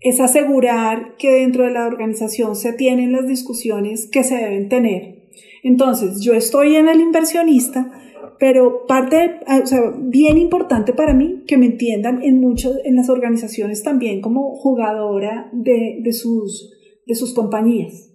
es 0.00 0.20
asegurar 0.20 1.16
que 1.18 1.30
dentro 1.30 1.64
de 1.64 1.72
la 1.72 1.86
organización 1.86 2.56
se 2.56 2.72
tienen 2.72 3.12
las 3.12 3.26
discusiones 3.26 4.08
que 4.10 4.24
se 4.24 4.36
deben 4.36 4.68
tener. 4.68 5.28
Entonces, 5.62 6.20
yo 6.22 6.34
estoy 6.34 6.76
en 6.76 6.88
el 6.88 7.00
inversionista, 7.00 7.90
pero 8.38 8.86
parte, 8.86 9.40
o 9.62 9.66
sea, 9.66 9.80
bien 9.98 10.38
importante 10.38 10.92
para 10.92 11.14
mí 11.14 11.42
que 11.46 11.56
me 11.56 11.66
entiendan 11.66 12.22
en 12.22 12.40
muchas, 12.40 12.72
en 12.84 12.96
las 12.96 13.08
organizaciones 13.08 13.82
también 13.82 14.20
como 14.20 14.54
jugadora 14.56 15.50
de, 15.52 15.98
de 16.02 16.12
sus, 16.12 16.72
de 17.06 17.14
sus 17.14 17.34
compañías. 17.34 18.12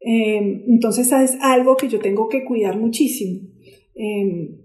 Em, 0.00 0.62
entonces, 0.68 1.12
es 1.12 1.36
algo 1.40 1.76
que 1.76 1.88
yo 1.88 1.98
tengo 1.98 2.28
que 2.28 2.44
cuidar 2.44 2.78
muchísimo. 2.78 3.40
Em, 3.94 4.60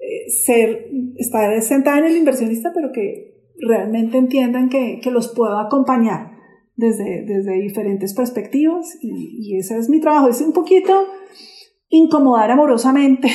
eh, 0.00 0.30
ser, 0.30 0.90
estar 1.16 1.60
sentada 1.62 1.98
en 2.00 2.04
el 2.04 2.16
inversionista, 2.18 2.72
pero 2.74 2.92
que 2.92 3.33
realmente 3.66 4.18
entiendan 4.18 4.68
que, 4.68 5.00
que 5.02 5.10
los 5.10 5.28
puedo 5.28 5.58
acompañar 5.58 6.34
desde, 6.76 7.24
desde 7.24 7.60
diferentes 7.60 8.14
perspectivas 8.14 8.98
y, 9.00 9.56
ese 9.56 9.78
es 9.78 9.88
mi 9.88 10.00
trabajo. 10.00 10.28
Es 10.28 10.40
un 10.40 10.52
poquito 10.52 10.92
incomodar 11.88 12.50
amorosamente 12.50 13.28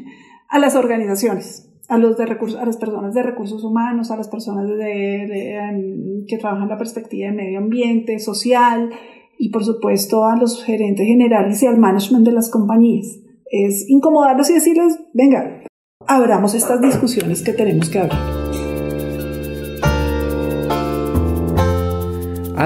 a 0.48 0.58
las 0.58 0.74
organizaciones, 0.74 1.70
a, 1.88 1.98
los 1.98 2.16
de 2.16 2.26
recursos, 2.26 2.58
a 2.58 2.64
las 2.64 2.76
personas 2.76 3.14
de 3.14 3.22
recursos 3.22 3.62
humanos, 3.64 4.10
a 4.10 4.16
las 4.16 4.28
personas 4.28 4.70
em, 4.80 6.24
que 6.26 6.38
trabajan 6.38 6.68
la 6.68 6.78
perspectiva 6.78 7.30
de 7.30 7.36
medio 7.36 7.58
ambiente, 7.58 8.18
social 8.18 8.90
y 9.38 9.50
por 9.50 9.64
supuesto 9.64 10.24
a 10.24 10.36
los 10.36 10.64
gerentes 10.64 11.06
generales 11.06 11.62
y 11.62 11.66
al 11.66 11.78
management 11.78 12.26
de 12.26 12.32
las 12.32 12.50
compañías. 12.50 13.18
Es 13.50 13.88
incomodarlos 13.88 14.50
y 14.50 14.54
decirles, 14.54 14.98
venga, 15.12 15.62
abramos 16.06 16.54
estas 16.54 16.80
discusiones 16.80 17.42
que 17.42 17.52
tenemos 17.52 17.90
que 17.90 17.98
abrir. 17.98 18.45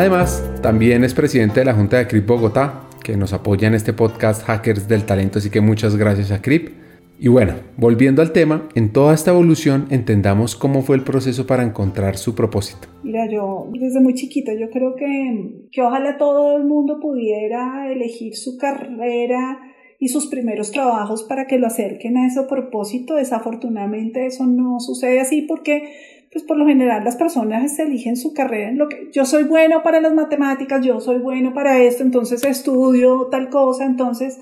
Además, 0.01 0.43
también 0.63 1.05
es 1.05 1.13
presidente 1.13 1.61
de 1.61 1.67
la 1.67 1.75
Junta 1.75 1.99
de 1.99 2.07
CRIP 2.07 2.27
Bogotá, 2.27 2.89
que 3.05 3.19
nos 3.19 3.35
apoya 3.35 3.69
en 3.69 3.75
este 3.75 3.93
podcast 3.93 4.43
Hackers 4.45 4.89
del 4.89 5.05
Talento, 5.05 5.41
así 5.41 5.51
que 5.51 5.61
muchas 5.61 5.95
gracias 5.95 6.31
a 6.31 6.41
CRIP. 6.41 6.71
Y 7.19 7.29
bueno, 7.29 7.53
volviendo 7.77 8.23
al 8.23 8.33
tema, 8.33 8.67
en 8.75 8.95
toda 8.95 9.13
esta 9.13 9.31
evolución 9.31 9.89
entendamos 9.91 10.57
cómo 10.57 10.81
fue 10.81 10.97
el 10.97 11.05
proceso 11.05 11.47
para 11.47 11.65
encontrar 11.65 12.17
su 12.17 12.35
propósito. 12.35 12.89
Mira, 13.03 13.31
yo 13.31 13.69
desde 13.75 14.01
muy 14.01 14.15
chiquita, 14.15 14.55
yo 14.55 14.71
creo 14.71 14.97
que, 14.97 15.67
que 15.71 15.83
ojalá 15.83 16.17
todo 16.17 16.57
el 16.57 16.65
mundo 16.65 16.99
pudiera 16.99 17.93
elegir 17.93 18.37
su 18.37 18.57
carrera 18.57 19.59
y 19.99 20.09
sus 20.09 20.29
primeros 20.29 20.71
trabajos 20.71 21.25
para 21.25 21.47
que 21.47 21.59
lo 21.59 21.67
acerquen 21.67 22.17
a 22.17 22.27
ese 22.27 22.45
propósito. 22.45 23.17
Desafortunadamente 23.17 24.25
eso 24.25 24.47
no 24.47 24.81
sucede 24.81 25.21
así 25.21 25.43
porque 25.43 25.93
pues 26.33 26.45
por 26.45 26.57
lo 26.57 26.67
general 26.67 27.05
las 27.05 27.17
personas 27.17 27.77
eligen 27.79 28.17
su 28.17 28.33
carrera 28.33 28.69
en 28.69 28.79
lo 28.79 28.89
que 28.89 29.09
yo 29.13 29.25
soy 29.25 29.45
bueno 29.45 29.83
para 29.83 30.01
las 30.01 30.15
matemáticas, 30.15 30.85
yo 30.85 31.01
soy 31.01 31.19
bueno 31.19 31.53
para 31.53 31.83
esto, 31.83 32.05
entonces 32.05 32.45
estudio 32.45 33.29
tal 33.31 33.49
cosa, 33.49 33.85
entonces, 33.85 34.39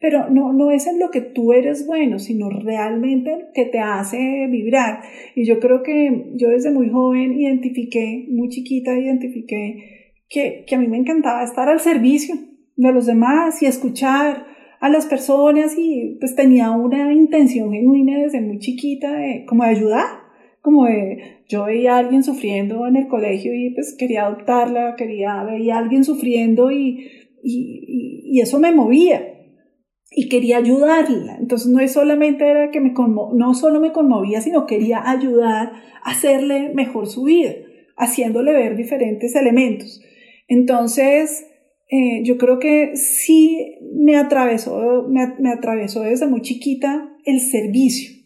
pero 0.00 0.28
no, 0.28 0.52
no 0.52 0.70
es 0.70 0.86
en 0.86 0.98
lo 0.98 1.10
que 1.10 1.22
tú 1.22 1.54
eres 1.54 1.86
bueno, 1.86 2.18
sino 2.18 2.50
realmente 2.50 3.48
que 3.54 3.64
te 3.64 3.78
hace 3.78 4.48
vibrar. 4.50 5.00
Y 5.34 5.46
yo 5.46 5.60
creo 5.60 5.82
que 5.82 6.32
yo 6.34 6.50
desde 6.50 6.70
muy 6.70 6.90
joven 6.90 7.32
identifiqué, 7.32 8.26
muy 8.30 8.48
chiquita 8.50 8.98
identifiqué 8.98 10.14
que, 10.28 10.64
que 10.66 10.74
a 10.74 10.78
mí 10.78 10.88
me 10.88 10.98
encantaba 10.98 11.42
estar 11.42 11.70
al 11.70 11.80
servicio 11.80 12.34
de 12.76 12.92
los 12.92 13.06
demás 13.06 13.62
y 13.62 13.66
escuchar 13.66 14.46
a 14.78 14.88
las 14.88 15.06
personas 15.06 15.74
y 15.76 16.16
pues 16.20 16.34
tenía 16.34 16.70
una 16.70 17.12
intención 17.12 17.72
genuina 17.72 18.18
desde 18.18 18.40
muy 18.40 18.58
chiquita 18.58 19.12
de 19.12 19.44
como 19.46 19.62
ayudar 19.62 20.19
como 20.60 20.84
de, 20.84 21.42
yo 21.48 21.64
veía 21.64 21.94
a 21.94 21.98
alguien 21.98 22.22
sufriendo 22.22 22.86
en 22.86 22.96
el 22.96 23.08
colegio 23.08 23.54
y 23.54 23.70
pues 23.70 23.94
quería 23.98 24.26
adoptarla, 24.26 24.94
quería, 24.96 25.42
veía 25.44 25.76
a 25.76 25.78
alguien 25.78 26.04
sufriendo 26.04 26.70
y, 26.70 27.10
y, 27.42 28.40
eso 28.40 28.58
me 28.58 28.72
movía. 28.72 29.26
y 30.12 30.28
quería 30.28 30.58
ayudarla. 30.58 31.36
Entonces 31.38 31.68
no 31.68 31.80
es 31.80 31.92
solamente 31.92 32.46
era 32.46 32.70
que 32.70 32.80
me 32.80 32.92
no 32.92 33.54
solo 33.54 33.80
me 33.80 33.92
conmovía, 33.92 34.40
sino 34.40 34.66
quería 34.66 35.08
ayudar 35.08 35.72
a 36.02 36.10
hacerle 36.10 36.70
mejor 36.74 37.06
su 37.06 37.24
vida, 37.24 37.54
haciéndole 37.96 38.52
ver 38.52 38.76
diferentes 38.76 39.36
elementos. 39.36 40.02
Entonces, 40.48 41.46
eh, 41.88 42.22
yo 42.24 42.38
creo 42.38 42.58
que 42.58 42.96
sí 42.96 43.78
me 43.94 44.16
atravesó, 44.16 45.06
me, 45.08 45.34
me 45.38 45.50
atravesó 45.50 46.02
desde 46.02 46.26
muy 46.26 46.42
chiquita 46.42 47.16
el 47.24 47.40
servicio. 47.40 48.19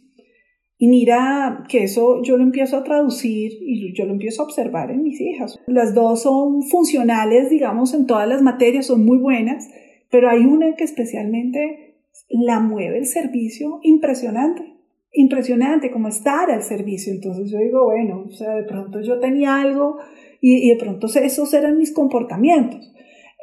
Y 0.84 0.86
mira 0.86 1.64
que 1.66 1.84
eso 1.84 2.20
yo 2.22 2.36
lo 2.36 2.42
empiezo 2.42 2.76
a 2.76 2.84
traducir 2.84 3.52
y 3.58 3.94
yo 3.94 4.04
lo 4.04 4.12
empiezo 4.12 4.42
a 4.42 4.44
observar 4.44 4.90
en 4.90 5.02
mis 5.02 5.18
hijas. 5.18 5.58
Las 5.66 5.94
dos 5.94 6.24
son 6.24 6.62
funcionales, 6.62 7.48
digamos, 7.48 7.94
en 7.94 8.04
todas 8.04 8.28
las 8.28 8.42
materias, 8.42 8.88
son 8.88 9.02
muy 9.02 9.16
buenas, 9.16 9.66
pero 10.10 10.28
hay 10.28 10.40
una 10.40 10.74
que 10.74 10.84
especialmente 10.84 12.02
la 12.28 12.60
mueve 12.60 12.98
el 12.98 13.06
servicio 13.06 13.80
impresionante, 13.82 14.74
impresionante 15.10 15.90
como 15.90 16.08
estar 16.08 16.50
al 16.50 16.62
servicio. 16.62 17.14
Entonces 17.14 17.50
yo 17.50 17.56
digo, 17.60 17.86
bueno, 17.86 18.26
o 18.28 18.32
sea, 18.32 18.54
de 18.54 18.64
pronto 18.64 19.00
yo 19.00 19.18
tenía 19.20 19.62
algo 19.62 19.96
y, 20.42 20.68
de 20.68 20.76
pronto 20.76 21.06
esos 21.06 21.54
eran 21.54 21.78
mis 21.78 21.94
comportamientos. 21.94 22.92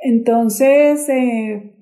Entonces, 0.04 1.10
eh, 1.10 1.74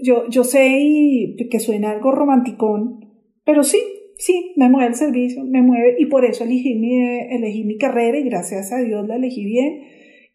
yo, 0.00 0.28
yo 0.28 0.44
sé 0.44 1.34
que 1.50 1.58
suena 1.58 1.90
algo 1.90 2.12
romanticón, 2.12 3.00
pero 3.44 3.64
sí, 3.64 3.78
sí, 4.18 4.52
me 4.56 4.68
mueve 4.68 4.88
el 4.88 4.94
servicio, 4.94 5.44
me 5.44 5.62
mueve 5.62 5.96
y 5.98 6.06
por 6.06 6.24
eso 6.24 6.44
elegí 6.44 6.74
mi, 6.74 7.00
elegí 7.00 7.64
mi 7.64 7.78
carrera 7.78 8.18
y 8.18 8.24
gracias 8.24 8.72
a 8.72 8.78
Dios 8.78 9.06
la 9.06 9.16
elegí 9.16 9.44
bien. 9.44 9.84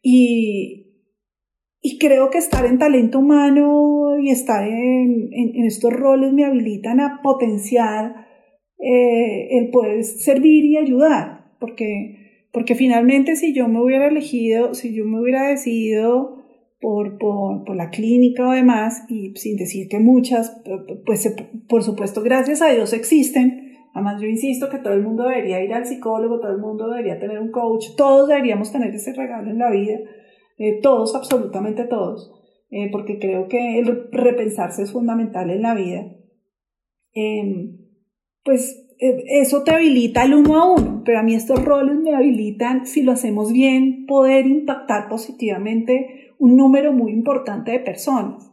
Y, 0.02 0.88
y 1.82 1.98
creo 2.00 2.30
que 2.30 2.38
estar 2.38 2.66
en 2.66 2.80
talento 2.80 3.20
humano 3.20 4.18
y 4.20 4.30
estar 4.30 4.68
en, 4.68 5.30
en, 5.32 5.66
estos 5.66 5.94
roles 5.94 6.34
me 6.34 6.46
habilitan 6.46 7.00
a 7.00 7.20
potenciar 7.22 8.26
eh, 8.80 9.58
el 9.58 9.70
poder 9.70 10.04
servir 10.04 10.66
y 10.66 10.78
ayudar, 10.78 11.56
porque, 11.60 12.48
porque 12.52 12.76
finalmente 12.76 13.36
si 13.36 13.54
yo 13.54 13.68
me 13.68 13.82
hubiera 13.82 14.08
elegido, 14.08 14.74
si 14.74 14.94
yo 14.94 15.06
me 15.06 15.22
hubiera 15.22 15.50
decidido 15.50 16.44
por, 16.80 17.18
por, 17.18 17.64
por, 17.64 17.76
la 17.76 17.90
clínica 17.90 18.48
o 18.48 18.52
demás, 18.52 19.06
y 19.10 19.34
sin 19.36 19.56
decir 19.58 19.88
que 19.88 20.00
muchas, 20.00 20.62
pues 21.06 21.34
por 21.70 21.84
supuesto, 21.84 22.22
gracias 22.22 22.62
a 22.62 22.70
Dios 22.70 22.92
existen. 22.94 23.63
Además, 23.94 24.20
yo 24.20 24.28
insisto 24.28 24.70
que 24.70 24.80
todo 24.80 24.94
el 24.94 25.04
mundo 25.04 25.24
debería 25.24 25.64
ir 25.64 25.74
al 25.74 25.86
psicólogo, 25.86 26.40
todo 26.40 26.52
el 26.52 26.58
mundo 26.58 26.90
debería 26.90 27.20
tener 27.20 27.40
un 27.40 27.52
coach, 27.52 27.96
todos 27.96 28.28
deberíamos 28.28 28.72
tener 28.72 28.94
ese 28.94 29.14
regalo 29.14 29.52
en 29.52 29.60
la 29.60 29.70
vida, 29.70 30.00
eh, 30.58 30.80
todos, 30.82 31.16
absolutamente 31.16 31.86
todos, 31.86 32.32
eh, 32.72 32.90
porque 32.92 33.20
creo 33.20 33.48
que 33.48 33.80
el 33.80 34.10
repensarse 34.12 34.82
es 34.82 34.92
fundamental 34.92 35.52
en 35.52 35.62
la 35.62 35.76
vida. 35.76 36.08
Em, 37.14 37.78
pues 38.44 38.84
eh, 39.00 39.24
eso 39.42 39.64
te 39.64 39.72
habilita 39.72 40.24
el 40.24 40.34
uno 40.34 40.60
a 40.60 40.74
uno, 40.74 41.04
pero 41.06 41.20
a 41.20 41.24
mí 41.24 41.36
estos 41.36 41.64
roles 41.64 42.00
me 42.00 42.16
habilitan, 42.16 42.88
si 42.88 43.04
lo 43.04 43.12
hacemos 43.12 43.52
bien, 43.54 44.08
poder 44.08 44.48
impactar 44.48 45.08
positivamente 45.08 46.32
un 46.40 46.58
número 46.58 46.94
muy 46.94 47.12
importante 47.12 47.72
de 47.72 47.80
personas. 47.80 48.53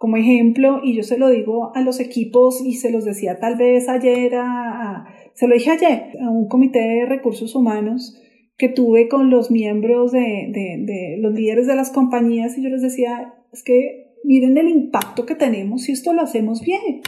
Como 0.00 0.16
ejemplo, 0.16 0.80
y 0.82 0.96
yo 0.96 1.02
se 1.02 1.18
lo 1.18 1.28
digo 1.28 1.72
a 1.74 1.82
los 1.82 2.00
equipos 2.00 2.62
y 2.64 2.76
se 2.76 2.90
los 2.90 3.04
decía 3.04 3.38
tal 3.38 3.58
vez 3.58 3.86
ayer, 3.86 4.34
a, 4.34 5.04
se 5.34 5.46
lo 5.46 5.52
dije 5.52 5.72
ayer 5.72 6.16
a 6.22 6.30
un 6.30 6.48
comité 6.48 6.78
de 6.78 7.04
recursos 7.04 7.54
humanos 7.54 8.18
que 8.56 8.70
tuve 8.70 9.08
con 9.08 9.28
los 9.28 9.50
miembros 9.50 10.10
de, 10.10 10.20
de, 10.20 10.82
de 10.86 11.18
los 11.18 11.34
líderes 11.34 11.66
de 11.66 11.76
las 11.76 11.90
compañías 11.90 12.56
y 12.56 12.62
yo 12.62 12.70
les 12.70 12.80
decía, 12.80 13.34
es 13.52 13.62
que 13.62 14.14
miren 14.24 14.56
el 14.56 14.70
impacto 14.70 15.26
que 15.26 15.34
tenemos 15.34 15.82
si 15.82 15.92
esto 15.92 16.14
lo 16.14 16.22
hacemos 16.22 16.62
bien. 16.62 17.02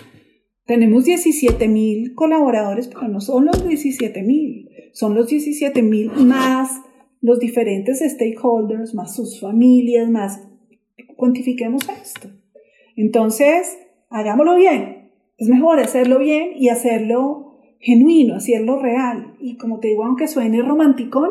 Tenemos 0.66 1.06
17 1.06 1.68
mil 1.68 2.12
colaboradores, 2.12 2.88
pero 2.88 3.08
no 3.08 3.22
son 3.22 3.46
los 3.46 3.66
17 3.66 4.22
mil, 4.22 4.68
son 4.92 5.14
los 5.14 5.28
17 5.28 5.80
mil 5.80 6.10
más 6.10 6.82
los 7.22 7.38
diferentes 7.38 8.00
stakeholders, 8.00 8.94
más 8.94 9.16
sus 9.16 9.40
familias, 9.40 10.10
más 10.10 10.46
cuantifiquemos 11.16 11.88
esto. 11.88 12.41
Entonces, 12.96 13.78
hagámoslo 14.10 14.56
bien. 14.56 15.12
Es 15.38 15.48
mejor 15.48 15.80
hacerlo 15.80 16.18
bien 16.18 16.50
y 16.56 16.68
hacerlo 16.68 17.58
genuino, 17.80 18.36
hacerlo 18.36 18.78
real. 18.78 19.34
Y 19.40 19.56
como 19.56 19.80
te 19.80 19.88
digo, 19.88 20.04
aunque 20.04 20.28
suene 20.28 20.62
romanticón, 20.62 21.30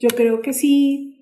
yo 0.00 0.08
creo 0.08 0.42
que 0.42 0.52
sí, 0.52 1.14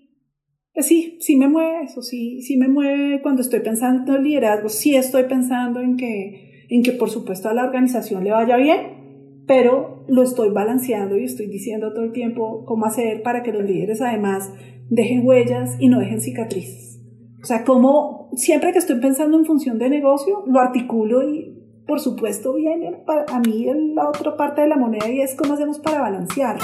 pues 0.73 0.87
sí, 0.87 1.18
sí 1.21 1.37
me 1.37 1.49
mueve 1.49 1.85
eso, 1.85 2.03
sí, 2.03 2.40
sí 2.40 2.57
me 2.57 2.68
mueve 2.68 3.21
cuando 3.23 3.42
estoy 3.42 3.61
pensando 3.61 4.16
en 4.16 4.25
liderazgo, 4.25 4.68
sí 4.68 4.97
estoy 4.97 5.25
pensando 5.25 5.81
en 5.81 5.97
que, 5.97 6.66
en 6.71 6.83
que 6.83 6.92
por 6.92 7.11
supuesto 7.11 7.49
a 7.49 7.55
la 7.55 7.64
organización 7.64 8.25
le 8.25 8.31
vaya 8.31 8.57
bien, 8.57 9.45
pero 9.47 10.05
lo 10.09 10.23
estoy 10.23 10.51
balanceando 10.51 11.18
y 11.18 11.25
estoy 11.25 11.47
diciendo 11.47 11.92
todo 11.92 12.05
el 12.05 12.12
tiempo 12.12 12.64
cómo 12.64 12.87
hacer 12.87 13.23
para 13.23 13.42
que 13.42 13.53
los 13.53 13.64
líderes 13.64 14.01
además 14.01 14.51
dejen 14.88 15.27
huellas 15.27 15.77
y 15.79 15.88
no 15.88 15.99
dejen 16.01 16.21
cicatrices. 16.21 16.91
O 17.42 17.44
sea, 17.44 17.64
como 17.64 18.31
siempre 18.37 18.72
que 18.72 18.78
estoy 18.78 19.00
pensando 19.00 19.37
en 19.37 19.44
función 19.44 19.76
de 19.76 19.88
negocio, 19.88 20.44
lo 20.46 20.61
articulo 20.61 21.28
y 21.28 21.59
por 21.88 21.98
supuesto 21.98 22.55
viene 22.55 23.02
a 23.26 23.40
mí 23.40 23.66
la 23.96 24.09
otra 24.09 24.37
parte 24.37 24.61
de 24.61 24.68
la 24.68 24.76
moneda 24.76 25.11
y 25.11 25.20
es 25.20 25.35
cómo 25.35 25.55
hacemos 25.55 25.81
para 25.81 26.00
balancear. 26.00 26.59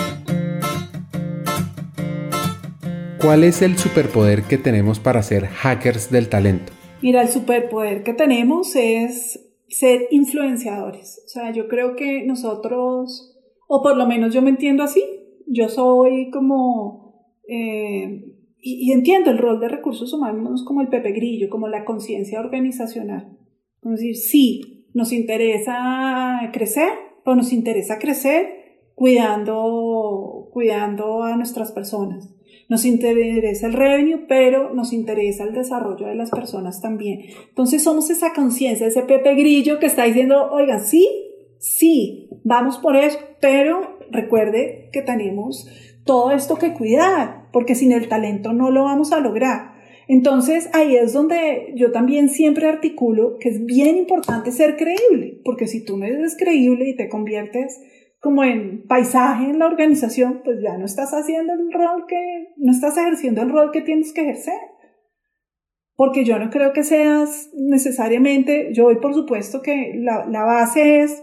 ¿Cuál 3.21 3.43
es 3.43 3.61
el 3.61 3.77
superpoder 3.77 4.45
que 4.45 4.57
tenemos 4.57 5.01
para 5.01 5.21
ser 5.25 5.47
hackers 5.47 6.13
del 6.13 6.29
talento? 6.29 6.73
Mira, 7.03 7.23
el 7.23 7.29
superpoder 7.29 8.05
que 8.05 8.15
tenemos 8.15 8.77
es 8.77 9.53
ser 9.69 10.07
influenciadores. 10.13 11.25
O 11.27 11.29
sea, 11.29 11.51
yo 11.53 11.67
creo 11.67 11.97
que 11.97 12.25
nosotros, 12.25 13.37
o 13.67 13.83
por 13.83 13.97
lo 13.97 14.07
menos 14.07 14.33
yo 14.33 14.43
me 14.43 14.51
entiendo 14.51 14.85
así, 14.85 15.03
yo 15.49 15.69
soy 15.69 16.31
como, 16.31 17.33
eh, 17.49 18.38
y, 18.77 18.93
entiendo 18.93 19.31
el 19.31 19.39
rol 19.39 19.61
de 19.61 19.69
recursos 19.69 20.13
humanos 20.13 20.65
como 20.65 20.81
el 20.81 20.89
Pepe 20.89 21.13
Grillo, 21.13 21.49
como 21.49 21.69
la 21.69 21.85
conciencia 21.85 22.41
organizacional. 22.41 23.39
Es 23.83 23.91
decir, 23.91 24.17
sí, 24.17 24.87
nos 24.95 25.13
interesa 25.13 26.51
crecer, 26.53 26.91
pero 27.25 27.37
nos 27.37 27.53
interesa 27.53 27.99
crecer 27.99 28.59
cuidando, 28.95 30.49
cuidando 30.53 31.23
a 31.23 31.37
nuestras 31.37 31.73
personas. 31.73 32.35
Nos 32.69 32.85
interesa 32.85 33.67
el 33.69 33.73
revenue, 33.73 34.27
pero 34.29 34.75
nos 34.75 34.93
interesa 34.93 35.45
el 35.45 35.55
desarrollo 35.55 36.07
de 36.07 36.17
las 36.17 36.31
personas 36.31 36.83
también. 36.83 37.21
Entonces 37.49 37.83
somos 37.83 38.11
esa 38.11 38.35
conciencia, 38.35 38.87
ese 38.87 39.03
Pepe 39.03 39.35
Grillo 39.35 39.79
que 39.79 39.87
está 39.87 40.05
diciendo, 40.05 40.51
oigan, 40.51 40.81
sí, 40.81 41.09
sí, 41.59 42.29
vamos 42.45 42.79
por 42.79 42.97
eso, 42.97 43.19
pero 43.41 43.99
recuerde 44.11 44.91
que 44.93 45.03
tenemos 45.03 45.67
todo 46.05 46.31
esto 46.31 46.57
que 46.57 46.75
cuidar, 46.75 47.38
porque 47.53 47.75
sin 47.75 47.93
el 47.93 48.09
talento 48.09 48.53
no 48.53 48.71
lo 48.71 48.85
vamos 48.85 49.13
a 49.13 49.21
lograr. 49.21 49.79
Entonces 50.09 50.71
ahí 50.73 50.97
es 50.97 51.13
donde 51.13 51.73
yo 51.77 51.93
también 51.93 52.31
siempre 52.31 52.67
articulo 52.67 53.37
que 53.39 53.51
es 53.51 53.65
bien 53.67 53.97
importante 53.97 54.53
ser 54.53 54.77
creíble, 54.77 55.41
porque 55.45 55.67
si 55.67 55.85
tú 55.85 55.99
no 55.99 56.07
eres 56.07 56.37
creíble 56.37 56.89
y 56.89 56.97
te 56.97 57.11
conviertes 57.11 57.79
como 58.21 58.43
en 58.43 58.87
paisaje 58.87 59.45
en 59.45 59.59
la 59.59 59.67
organización, 59.67 60.41
pues 60.45 60.59
ya 60.63 60.77
no 60.77 60.87
estás 60.87 61.13
haciendo 61.13 61.53
el 61.53 61.71
rol 61.73 62.05
que, 62.09 62.49
no 62.57 62.73
estás 62.73 62.97
ejerciendo 62.97 63.43
el 63.43 63.51
rol 63.51 63.71
que 63.71 63.83
tienes 63.83 64.13
que 64.13 64.23
ejercer. 64.23 64.59
Porque 65.95 66.25
yo 66.25 66.39
no 66.39 66.51
creo 66.51 66.73
que 66.73 66.85
seas 66.85 67.51
necesariamente, 67.55 68.71
yo 68.73 68.87
hoy 68.87 68.97
por 68.97 69.15
supuesto 69.15 69.63
que 69.63 69.93
la, 69.97 70.27
la 70.27 70.45
base 70.45 71.01
es, 71.01 71.23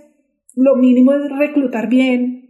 lo 0.53 0.75
mínimo 0.75 1.13
es 1.13 1.29
reclutar 1.37 1.89
bien, 1.89 2.44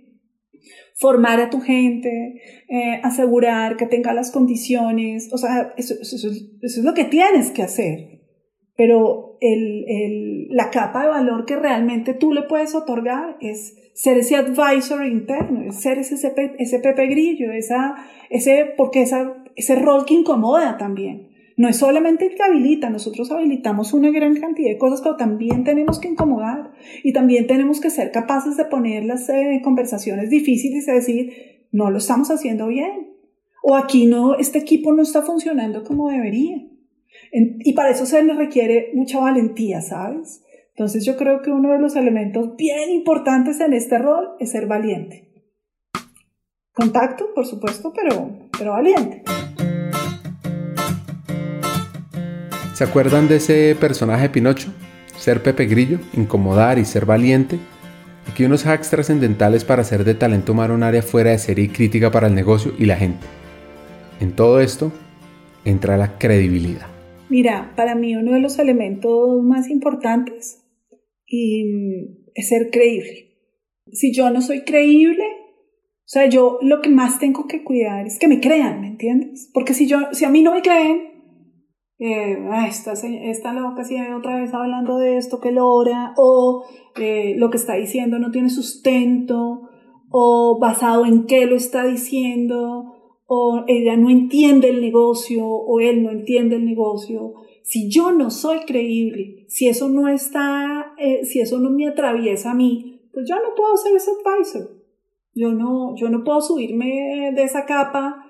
formar 0.95 1.41
a 1.41 1.49
tu 1.49 1.59
gente, 1.61 2.41
eh, 2.69 2.99
asegurar 3.03 3.75
que 3.75 3.85
tenga 3.85 4.13
las 4.13 4.31
condiciones, 4.31 5.31
o 5.31 5.37
sea, 5.37 5.73
eso, 5.77 5.93
eso, 6.01 6.15
eso, 6.15 6.29
es 6.61 6.77
lo 6.77 6.93
que 6.93 7.03
tienes 7.03 7.51
que 7.51 7.63
hacer. 7.63 8.21
Pero 8.77 9.37
el, 9.41 9.85
el, 9.87 10.47
la 10.49 10.69
capa 10.69 11.03
de 11.03 11.09
valor 11.09 11.45
que 11.45 11.55
realmente 11.55 12.13
tú 12.13 12.33
le 12.33 12.43
puedes 12.43 12.75
otorgar 12.75 13.37
es 13.39 13.75
ser 13.93 14.17
ese 14.17 14.35
advisor 14.35 15.05
interno, 15.05 15.71
ser 15.71 15.97
ese, 15.97 16.15
ese, 16.57 16.79
pepe 16.79 17.07
grillo, 17.07 17.51
esa, 17.51 17.95
ese, 18.29 18.73
porque 18.75 19.01
esa, 19.01 19.43
ese 19.55 19.75
rol 19.75 20.05
que 20.05 20.13
incomoda 20.13 20.77
también. 20.77 21.34
No 21.57 21.69
es 21.69 21.77
solamente 21.77 22.27
el 22.27 22.35
que 22.35 22.43
habilita, 22.43 22.89
nosotros 22.89 23.31
habilitamos 23.31 23.93
una 23.93 24.11
gran 24.11 24.35
cantidad 24.35 24.69
de 24.69 24.77
cosas, 24.77 25.01
pero 25.01 25.15
también 25.15 25.63
tenemos 25.63 25.99
que 25.99 26.09
incomodar 26.09 26.71
y 27.03 27.13
también 27.13 27.47
tenemos 27.47 27.79
que 27.79 27.89
ser 27.89 28.11
capaces 28.11 28.57
de 28.57 28.65
poner 28.65 29.05
las 29.05 29.29
eh, 29.29 29.61
conversaciones 29.63 30.29
difíciles 30.29 30.87
y 30.87 30.91
decir, 30.91 31.33
no 31.71 31.91
lo 31.91 31.99
estamos 31.99 32.29
haciendo 32.29 32.67
bien. 32.67 33.13
O 33.63 33.75
aquí 33.75 34.05
no, 34.05 34.35
este 34.35 34.59
equipo 34.59 34.93
no 34.93 35.01
está 35.01 35.21
funcionando 35.21 35.83
como 35.83 36.09
debería. 36.09 36.67
y 37.31 37.73
para 37.73 37.89
eso 37.89 38.05
se 38.05 38.21
le 38.21 38.33
requiere 38.33 38.91
mucha 38.93 39.19
valentía, 39.19 39.81
¿sabes? 39.81 40.43
Entonces 40.69 41.05
yo 41.05 41.15
creo 41.15 41.41
que 41.41 41.51
uno 41.51 41.71
de 41.71 41.79
los 41.79 41.95
elementos 41.95 42.57
bien 42.57 42.91
importantes 42.91 43.61
en 43.61 43.73
este 43.73 43.97
rol 43.97 44.35
es 44.39 44.51
ser 44.51 44.67
valiente. 44.67 45.29
Contacto, 46.73 47.33
por 47.33 47.45
supuesto, 47.45 47.93
pero, 47.95 48.29
pero 48.57 48.71
valiente. 48.71 49.23
¿Se 52.75 52.83
acuerdan 52.83 53.29
de 53.29 53.37
ese 53.37 53.73
personaje 53.79 54.27
Pinocho? 54.27 54.67
ser 55.17 55.41
Pepe 55.41 55.65
Grillo, 55.65 55.97
incomodar 56.13 56.77
y 56.77 56.83
ser 56.83 57.05
valiente. 57.05 57.57
Aquí 58.29 58.43
unos 58.43 58.65
hacks 58.65 58.89
trascendentales 58.89 59.63
para 59.63 59.83
hacer 59.83 60.03
de 60.03 60.13
talento 60.13 60.51
humano 60.51 60.73
un 60.73 60.83
área 60.83 61.01
fuera 61.01 61.31
de 61.31 61.37
serie 61.37 61.63
y 61.63 61.67
crítica 61.69 62.11
para 62.11 62.27
el 62.27 62.35
negocio 62.35 62.73
y 62.77 62.83
la 62.83 62.97
gente. 62.97 63.25
En 64.19 64.35
todo 64.35 64.59
esto 64.59 64.91
entra 65.63 65.95
la 65.95 66.17
credibilidad. 66.17 66.87
Mira, 67.29 67.71
para 67.77 67.95
mí 67.95 68.13
uno 68.13 68.33
de 68.33 68.41
los 68.41 68.59
elementos 68.59 69.41
más 69.41 69.69
importantes 69.69 70.61
es 71.29 72.49
ser 72.49 72.71
creíble. 72.71 73.37
Si 73.89 74.13
yo 74.13 74.29
no 74.31 74.41
soy 74.41 74.65
creíble, 74.65 75.23
o 75.23 76.07
sea, 76.07 76.27
yo 76.27 76.59
lo 76.61 76.81
que 76.81 76.89
más 76.89 77.19
tengo 77.19 77.47
que 77.47 77.63
cuidar 77.63 78.05
es 78.05 78.19
que 78.19 78.27
me 78.27 78.41
crean, 78.41 78.81
¿me 78.81 78.87
entiendes? 78.87 79.49
Porque 79.53 79.73
si 79.73 79.87
yo, 79.87 80.09
si 80.11 80.25
a 80.25 80.29
mí 80.29 80.41
no 80.41 80.53
me 80.53 80.61
creen, 80.61 81.14
eh, 81.97 82.37
esta, 82.67 82.93
esta 82.93 83.53
loca 83.53 83.83
sigue 83.85 84.13
otra 84.13 84.39
vez 84.39 84.53
hablando 84.53 84.97
de 84.97 85.17
esto 85.17 85.39
que 85.39 85.51
logra, 85.51 86.13
o 86.17 86.65
eh, 86.97 87.35
lo 87.37 87.49
que 87.49 87.57
está 87.57 87.75
diciendo 87.75 88.19
no 88.19 88.31
tiene 88.31 88.49
sustento, 88.49 89.69
o 90.09 90.59
basado 90.59 91.05
en 91.05 91.25
qué 91.25 91.45
lo 91.45 91.55
está 91.55 91.85
diciendo, 91.85 92.93
o 93.27 93.63
ella 93.67 93.95
no 93.95 94.09
entiende 94.09 94.69
el 94.69 94.81
negocio, 94.81 95.45
o 95.45 95.79
él 95.79 96.03
no 96.03 96.11
entiende 96.11 96.57
el 96.57 96.65
negocio. 96.65 97.35
Si 97.63 97.89
yo 97.89 98.11
no 98.11 98.29
soy 98.29 98.59
creíble, 98.59 99.45
si 99.47 99.67
eso 99.67 99.89
no 99.89 100.07
está, 100.07 100.93
eh, 100.97 101.23
si 101.23 101.39
eso 101.39 101.59
no 101.59 101.69
me 101.69 101.87
atraviesa 101.87 102.51
a 102.51 102.55
mí, 102.55 103.01
pues 103.13 103.25
yo 103.27 103.35
no 103.35 103.55
puedo 103.55 103.75
ser 103.77 103.95
ese 103.95 104.11
advisor. 104.11 104.75
Yo 105.33 105.53
no, 105.53 105.95
yo 105.95 106.09
no 106.09 106.23
puedo 106.23 106.41
subirme 106.41 107.31
de 107.33 107.43
esa 107.43 107.65
capa 107.65 108.24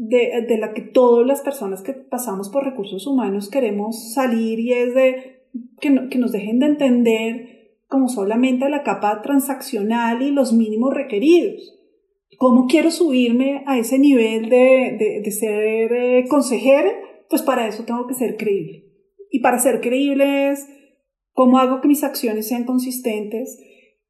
de, 0.00 0.46
de, 0.46 0.58
la 0.58 0.72
que 0.74 0.82
todas 0.82 1.26
las 1.26 1.40
personas 1.40 1.82
que 1.82 1.92
pasamos 1.92 2.50
por 2.50 2.64
recursos 2.64 3.06
humanos 3.06 3.50
queremos 3.50 4.12
salir 4.14 4.60
y 4.60 4.72
es 4.72 4.94
de 4.94 5.42
que, 5.80 6.08
que 6.08 6.18
nos 6.18 6.30
dejen 6.30 6.60
de 6.60 6.66
entender 6.66 7.58
como 7.88 8.08
solamente 8.08 8.68
la 8.68 8.84
capa 8.84 9.22
transaccional 9.22 10.22
y 10.22 10.30
los 10.30 10.52
mínimos 10.52 10.94
requeridos. 10.94 11.74
¿Cómo 12.38 12.66
quiero 12.68 12.92
subirme 12.92 13.64
a 13.66 13.78
ese 13.78 13.98
nivel 13.98 14.48
de, 14.48 14.96
de, 14.98 15.20
de 15.24 15.30
ser 15.32 15.92
eh, 15.92 16.24
consejera? 16.28 16.92
Pues 17.28 17.42
para 17.42 17.66
eso 17.66 17.82
tengo 17.84 18.06
que 18.06 18.14
ser 18.14 18.36
creíble. 18.36 18.84
Y 19.30 19.40
para 19.40 19.58
ser 19.58 19.80
creíble 19.80 20.52
es 20.52 20.68
cómo 21.32 21.58
hago 21.58 21.80
que 21.80 21.88
mis 21.88 22.04
acciones 22.04 22.46
sean 22.46 22.64
consistentes, 22.64 23.58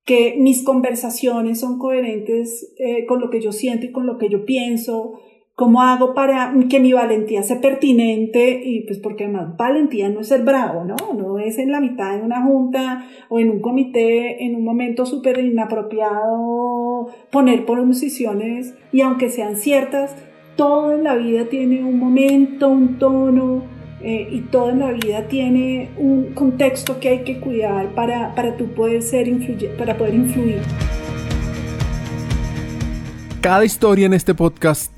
que 0.04 0.36
mis 0.38 0.64
conversaciones 0.64 1.60
son 1.60 1.78
coherentes 1.78 2.74
eh, 2.78 3.06
con 3.06 3.20
lo 3.20 3.30
que 3.30 3.40
yo 3.40 3.52
siento 3.52 3.86
y 3.86 3.92
con 3.92 4.06
lo 4.06 4.18
que 4.18 4.28
yo 4.28 4.44
pienso, 4.44 5.20
cómo 5.58 5.82
hago 5.82 6.14
para 6.14 6.54
que 6.70 6.78
mi 6.78 6.92
valentía 6.92 7.42
sea 7.42 7.60
pertinente 7.60 8.62
y 8.64 8.82
pues 8.82 9.00
porque 9.00 9.24
además 9.24 9.56
valentía 9.56 10.08
no 10.08 10.20
es 10.20 10.28
ser 10.28 10.44
bravo, 10.44 10.84
¿no? 10.84 10.94
No 11.14 11.40
es 11.40 11.58
en 11.58 11.72
la 11.72 11.80
mitad 11.80 12.16
de 12.16 12.22
una 12.22 12.44
junta 12.44 13.04
o 13.28 13.40
en 13.40 13.50
un 13.50 13.58
comité 13.58 14.44
en 14.44 14.54
un 14.54 14.62
momento 14.62 15.04
súper 15.04 15.40
inapropiado 15.40 17.08
poner 17.32 17.64
posiciones 17.64 18.76
y 18.92 19.00
aunque 19.00 19.30
sean 19.30 19.56
ciertas, 19.56 20.14
todo 20.54 20.92
en 20.92 21.02
la 21.02 21.16
vida 21.16 21.46
tiene 21.46 21.82
un 21.82 21.98
momento, 21.98 22.68
un 22.68 23.00
tono, 23.00 23.64
eh, 24.00 24.28
y 24.30 24.42
toda 24.42 24.72
la 24.74 24.92
vida 24.92 25.26
tiene 25.26 25.88
un 25.98 26.34
contexto 26.34 27.00
que 27.00 27.08
hay 27.08 27.24
que 27.24 27.40
cuidar 27.40 27.96
para, 27.96 28.32
para 28.36 28.56
tú 28.56 28.68
poder 28.74 29.02
ser 29.02 29.28
para 29.76 29.96
poder 29.96 30.14
influir. 30.14 30.60
Cada 33.40 33.64
historia 33.64 34.06
en 34.06 34.14
este 34.14 34.36
podcast 34.36 34.97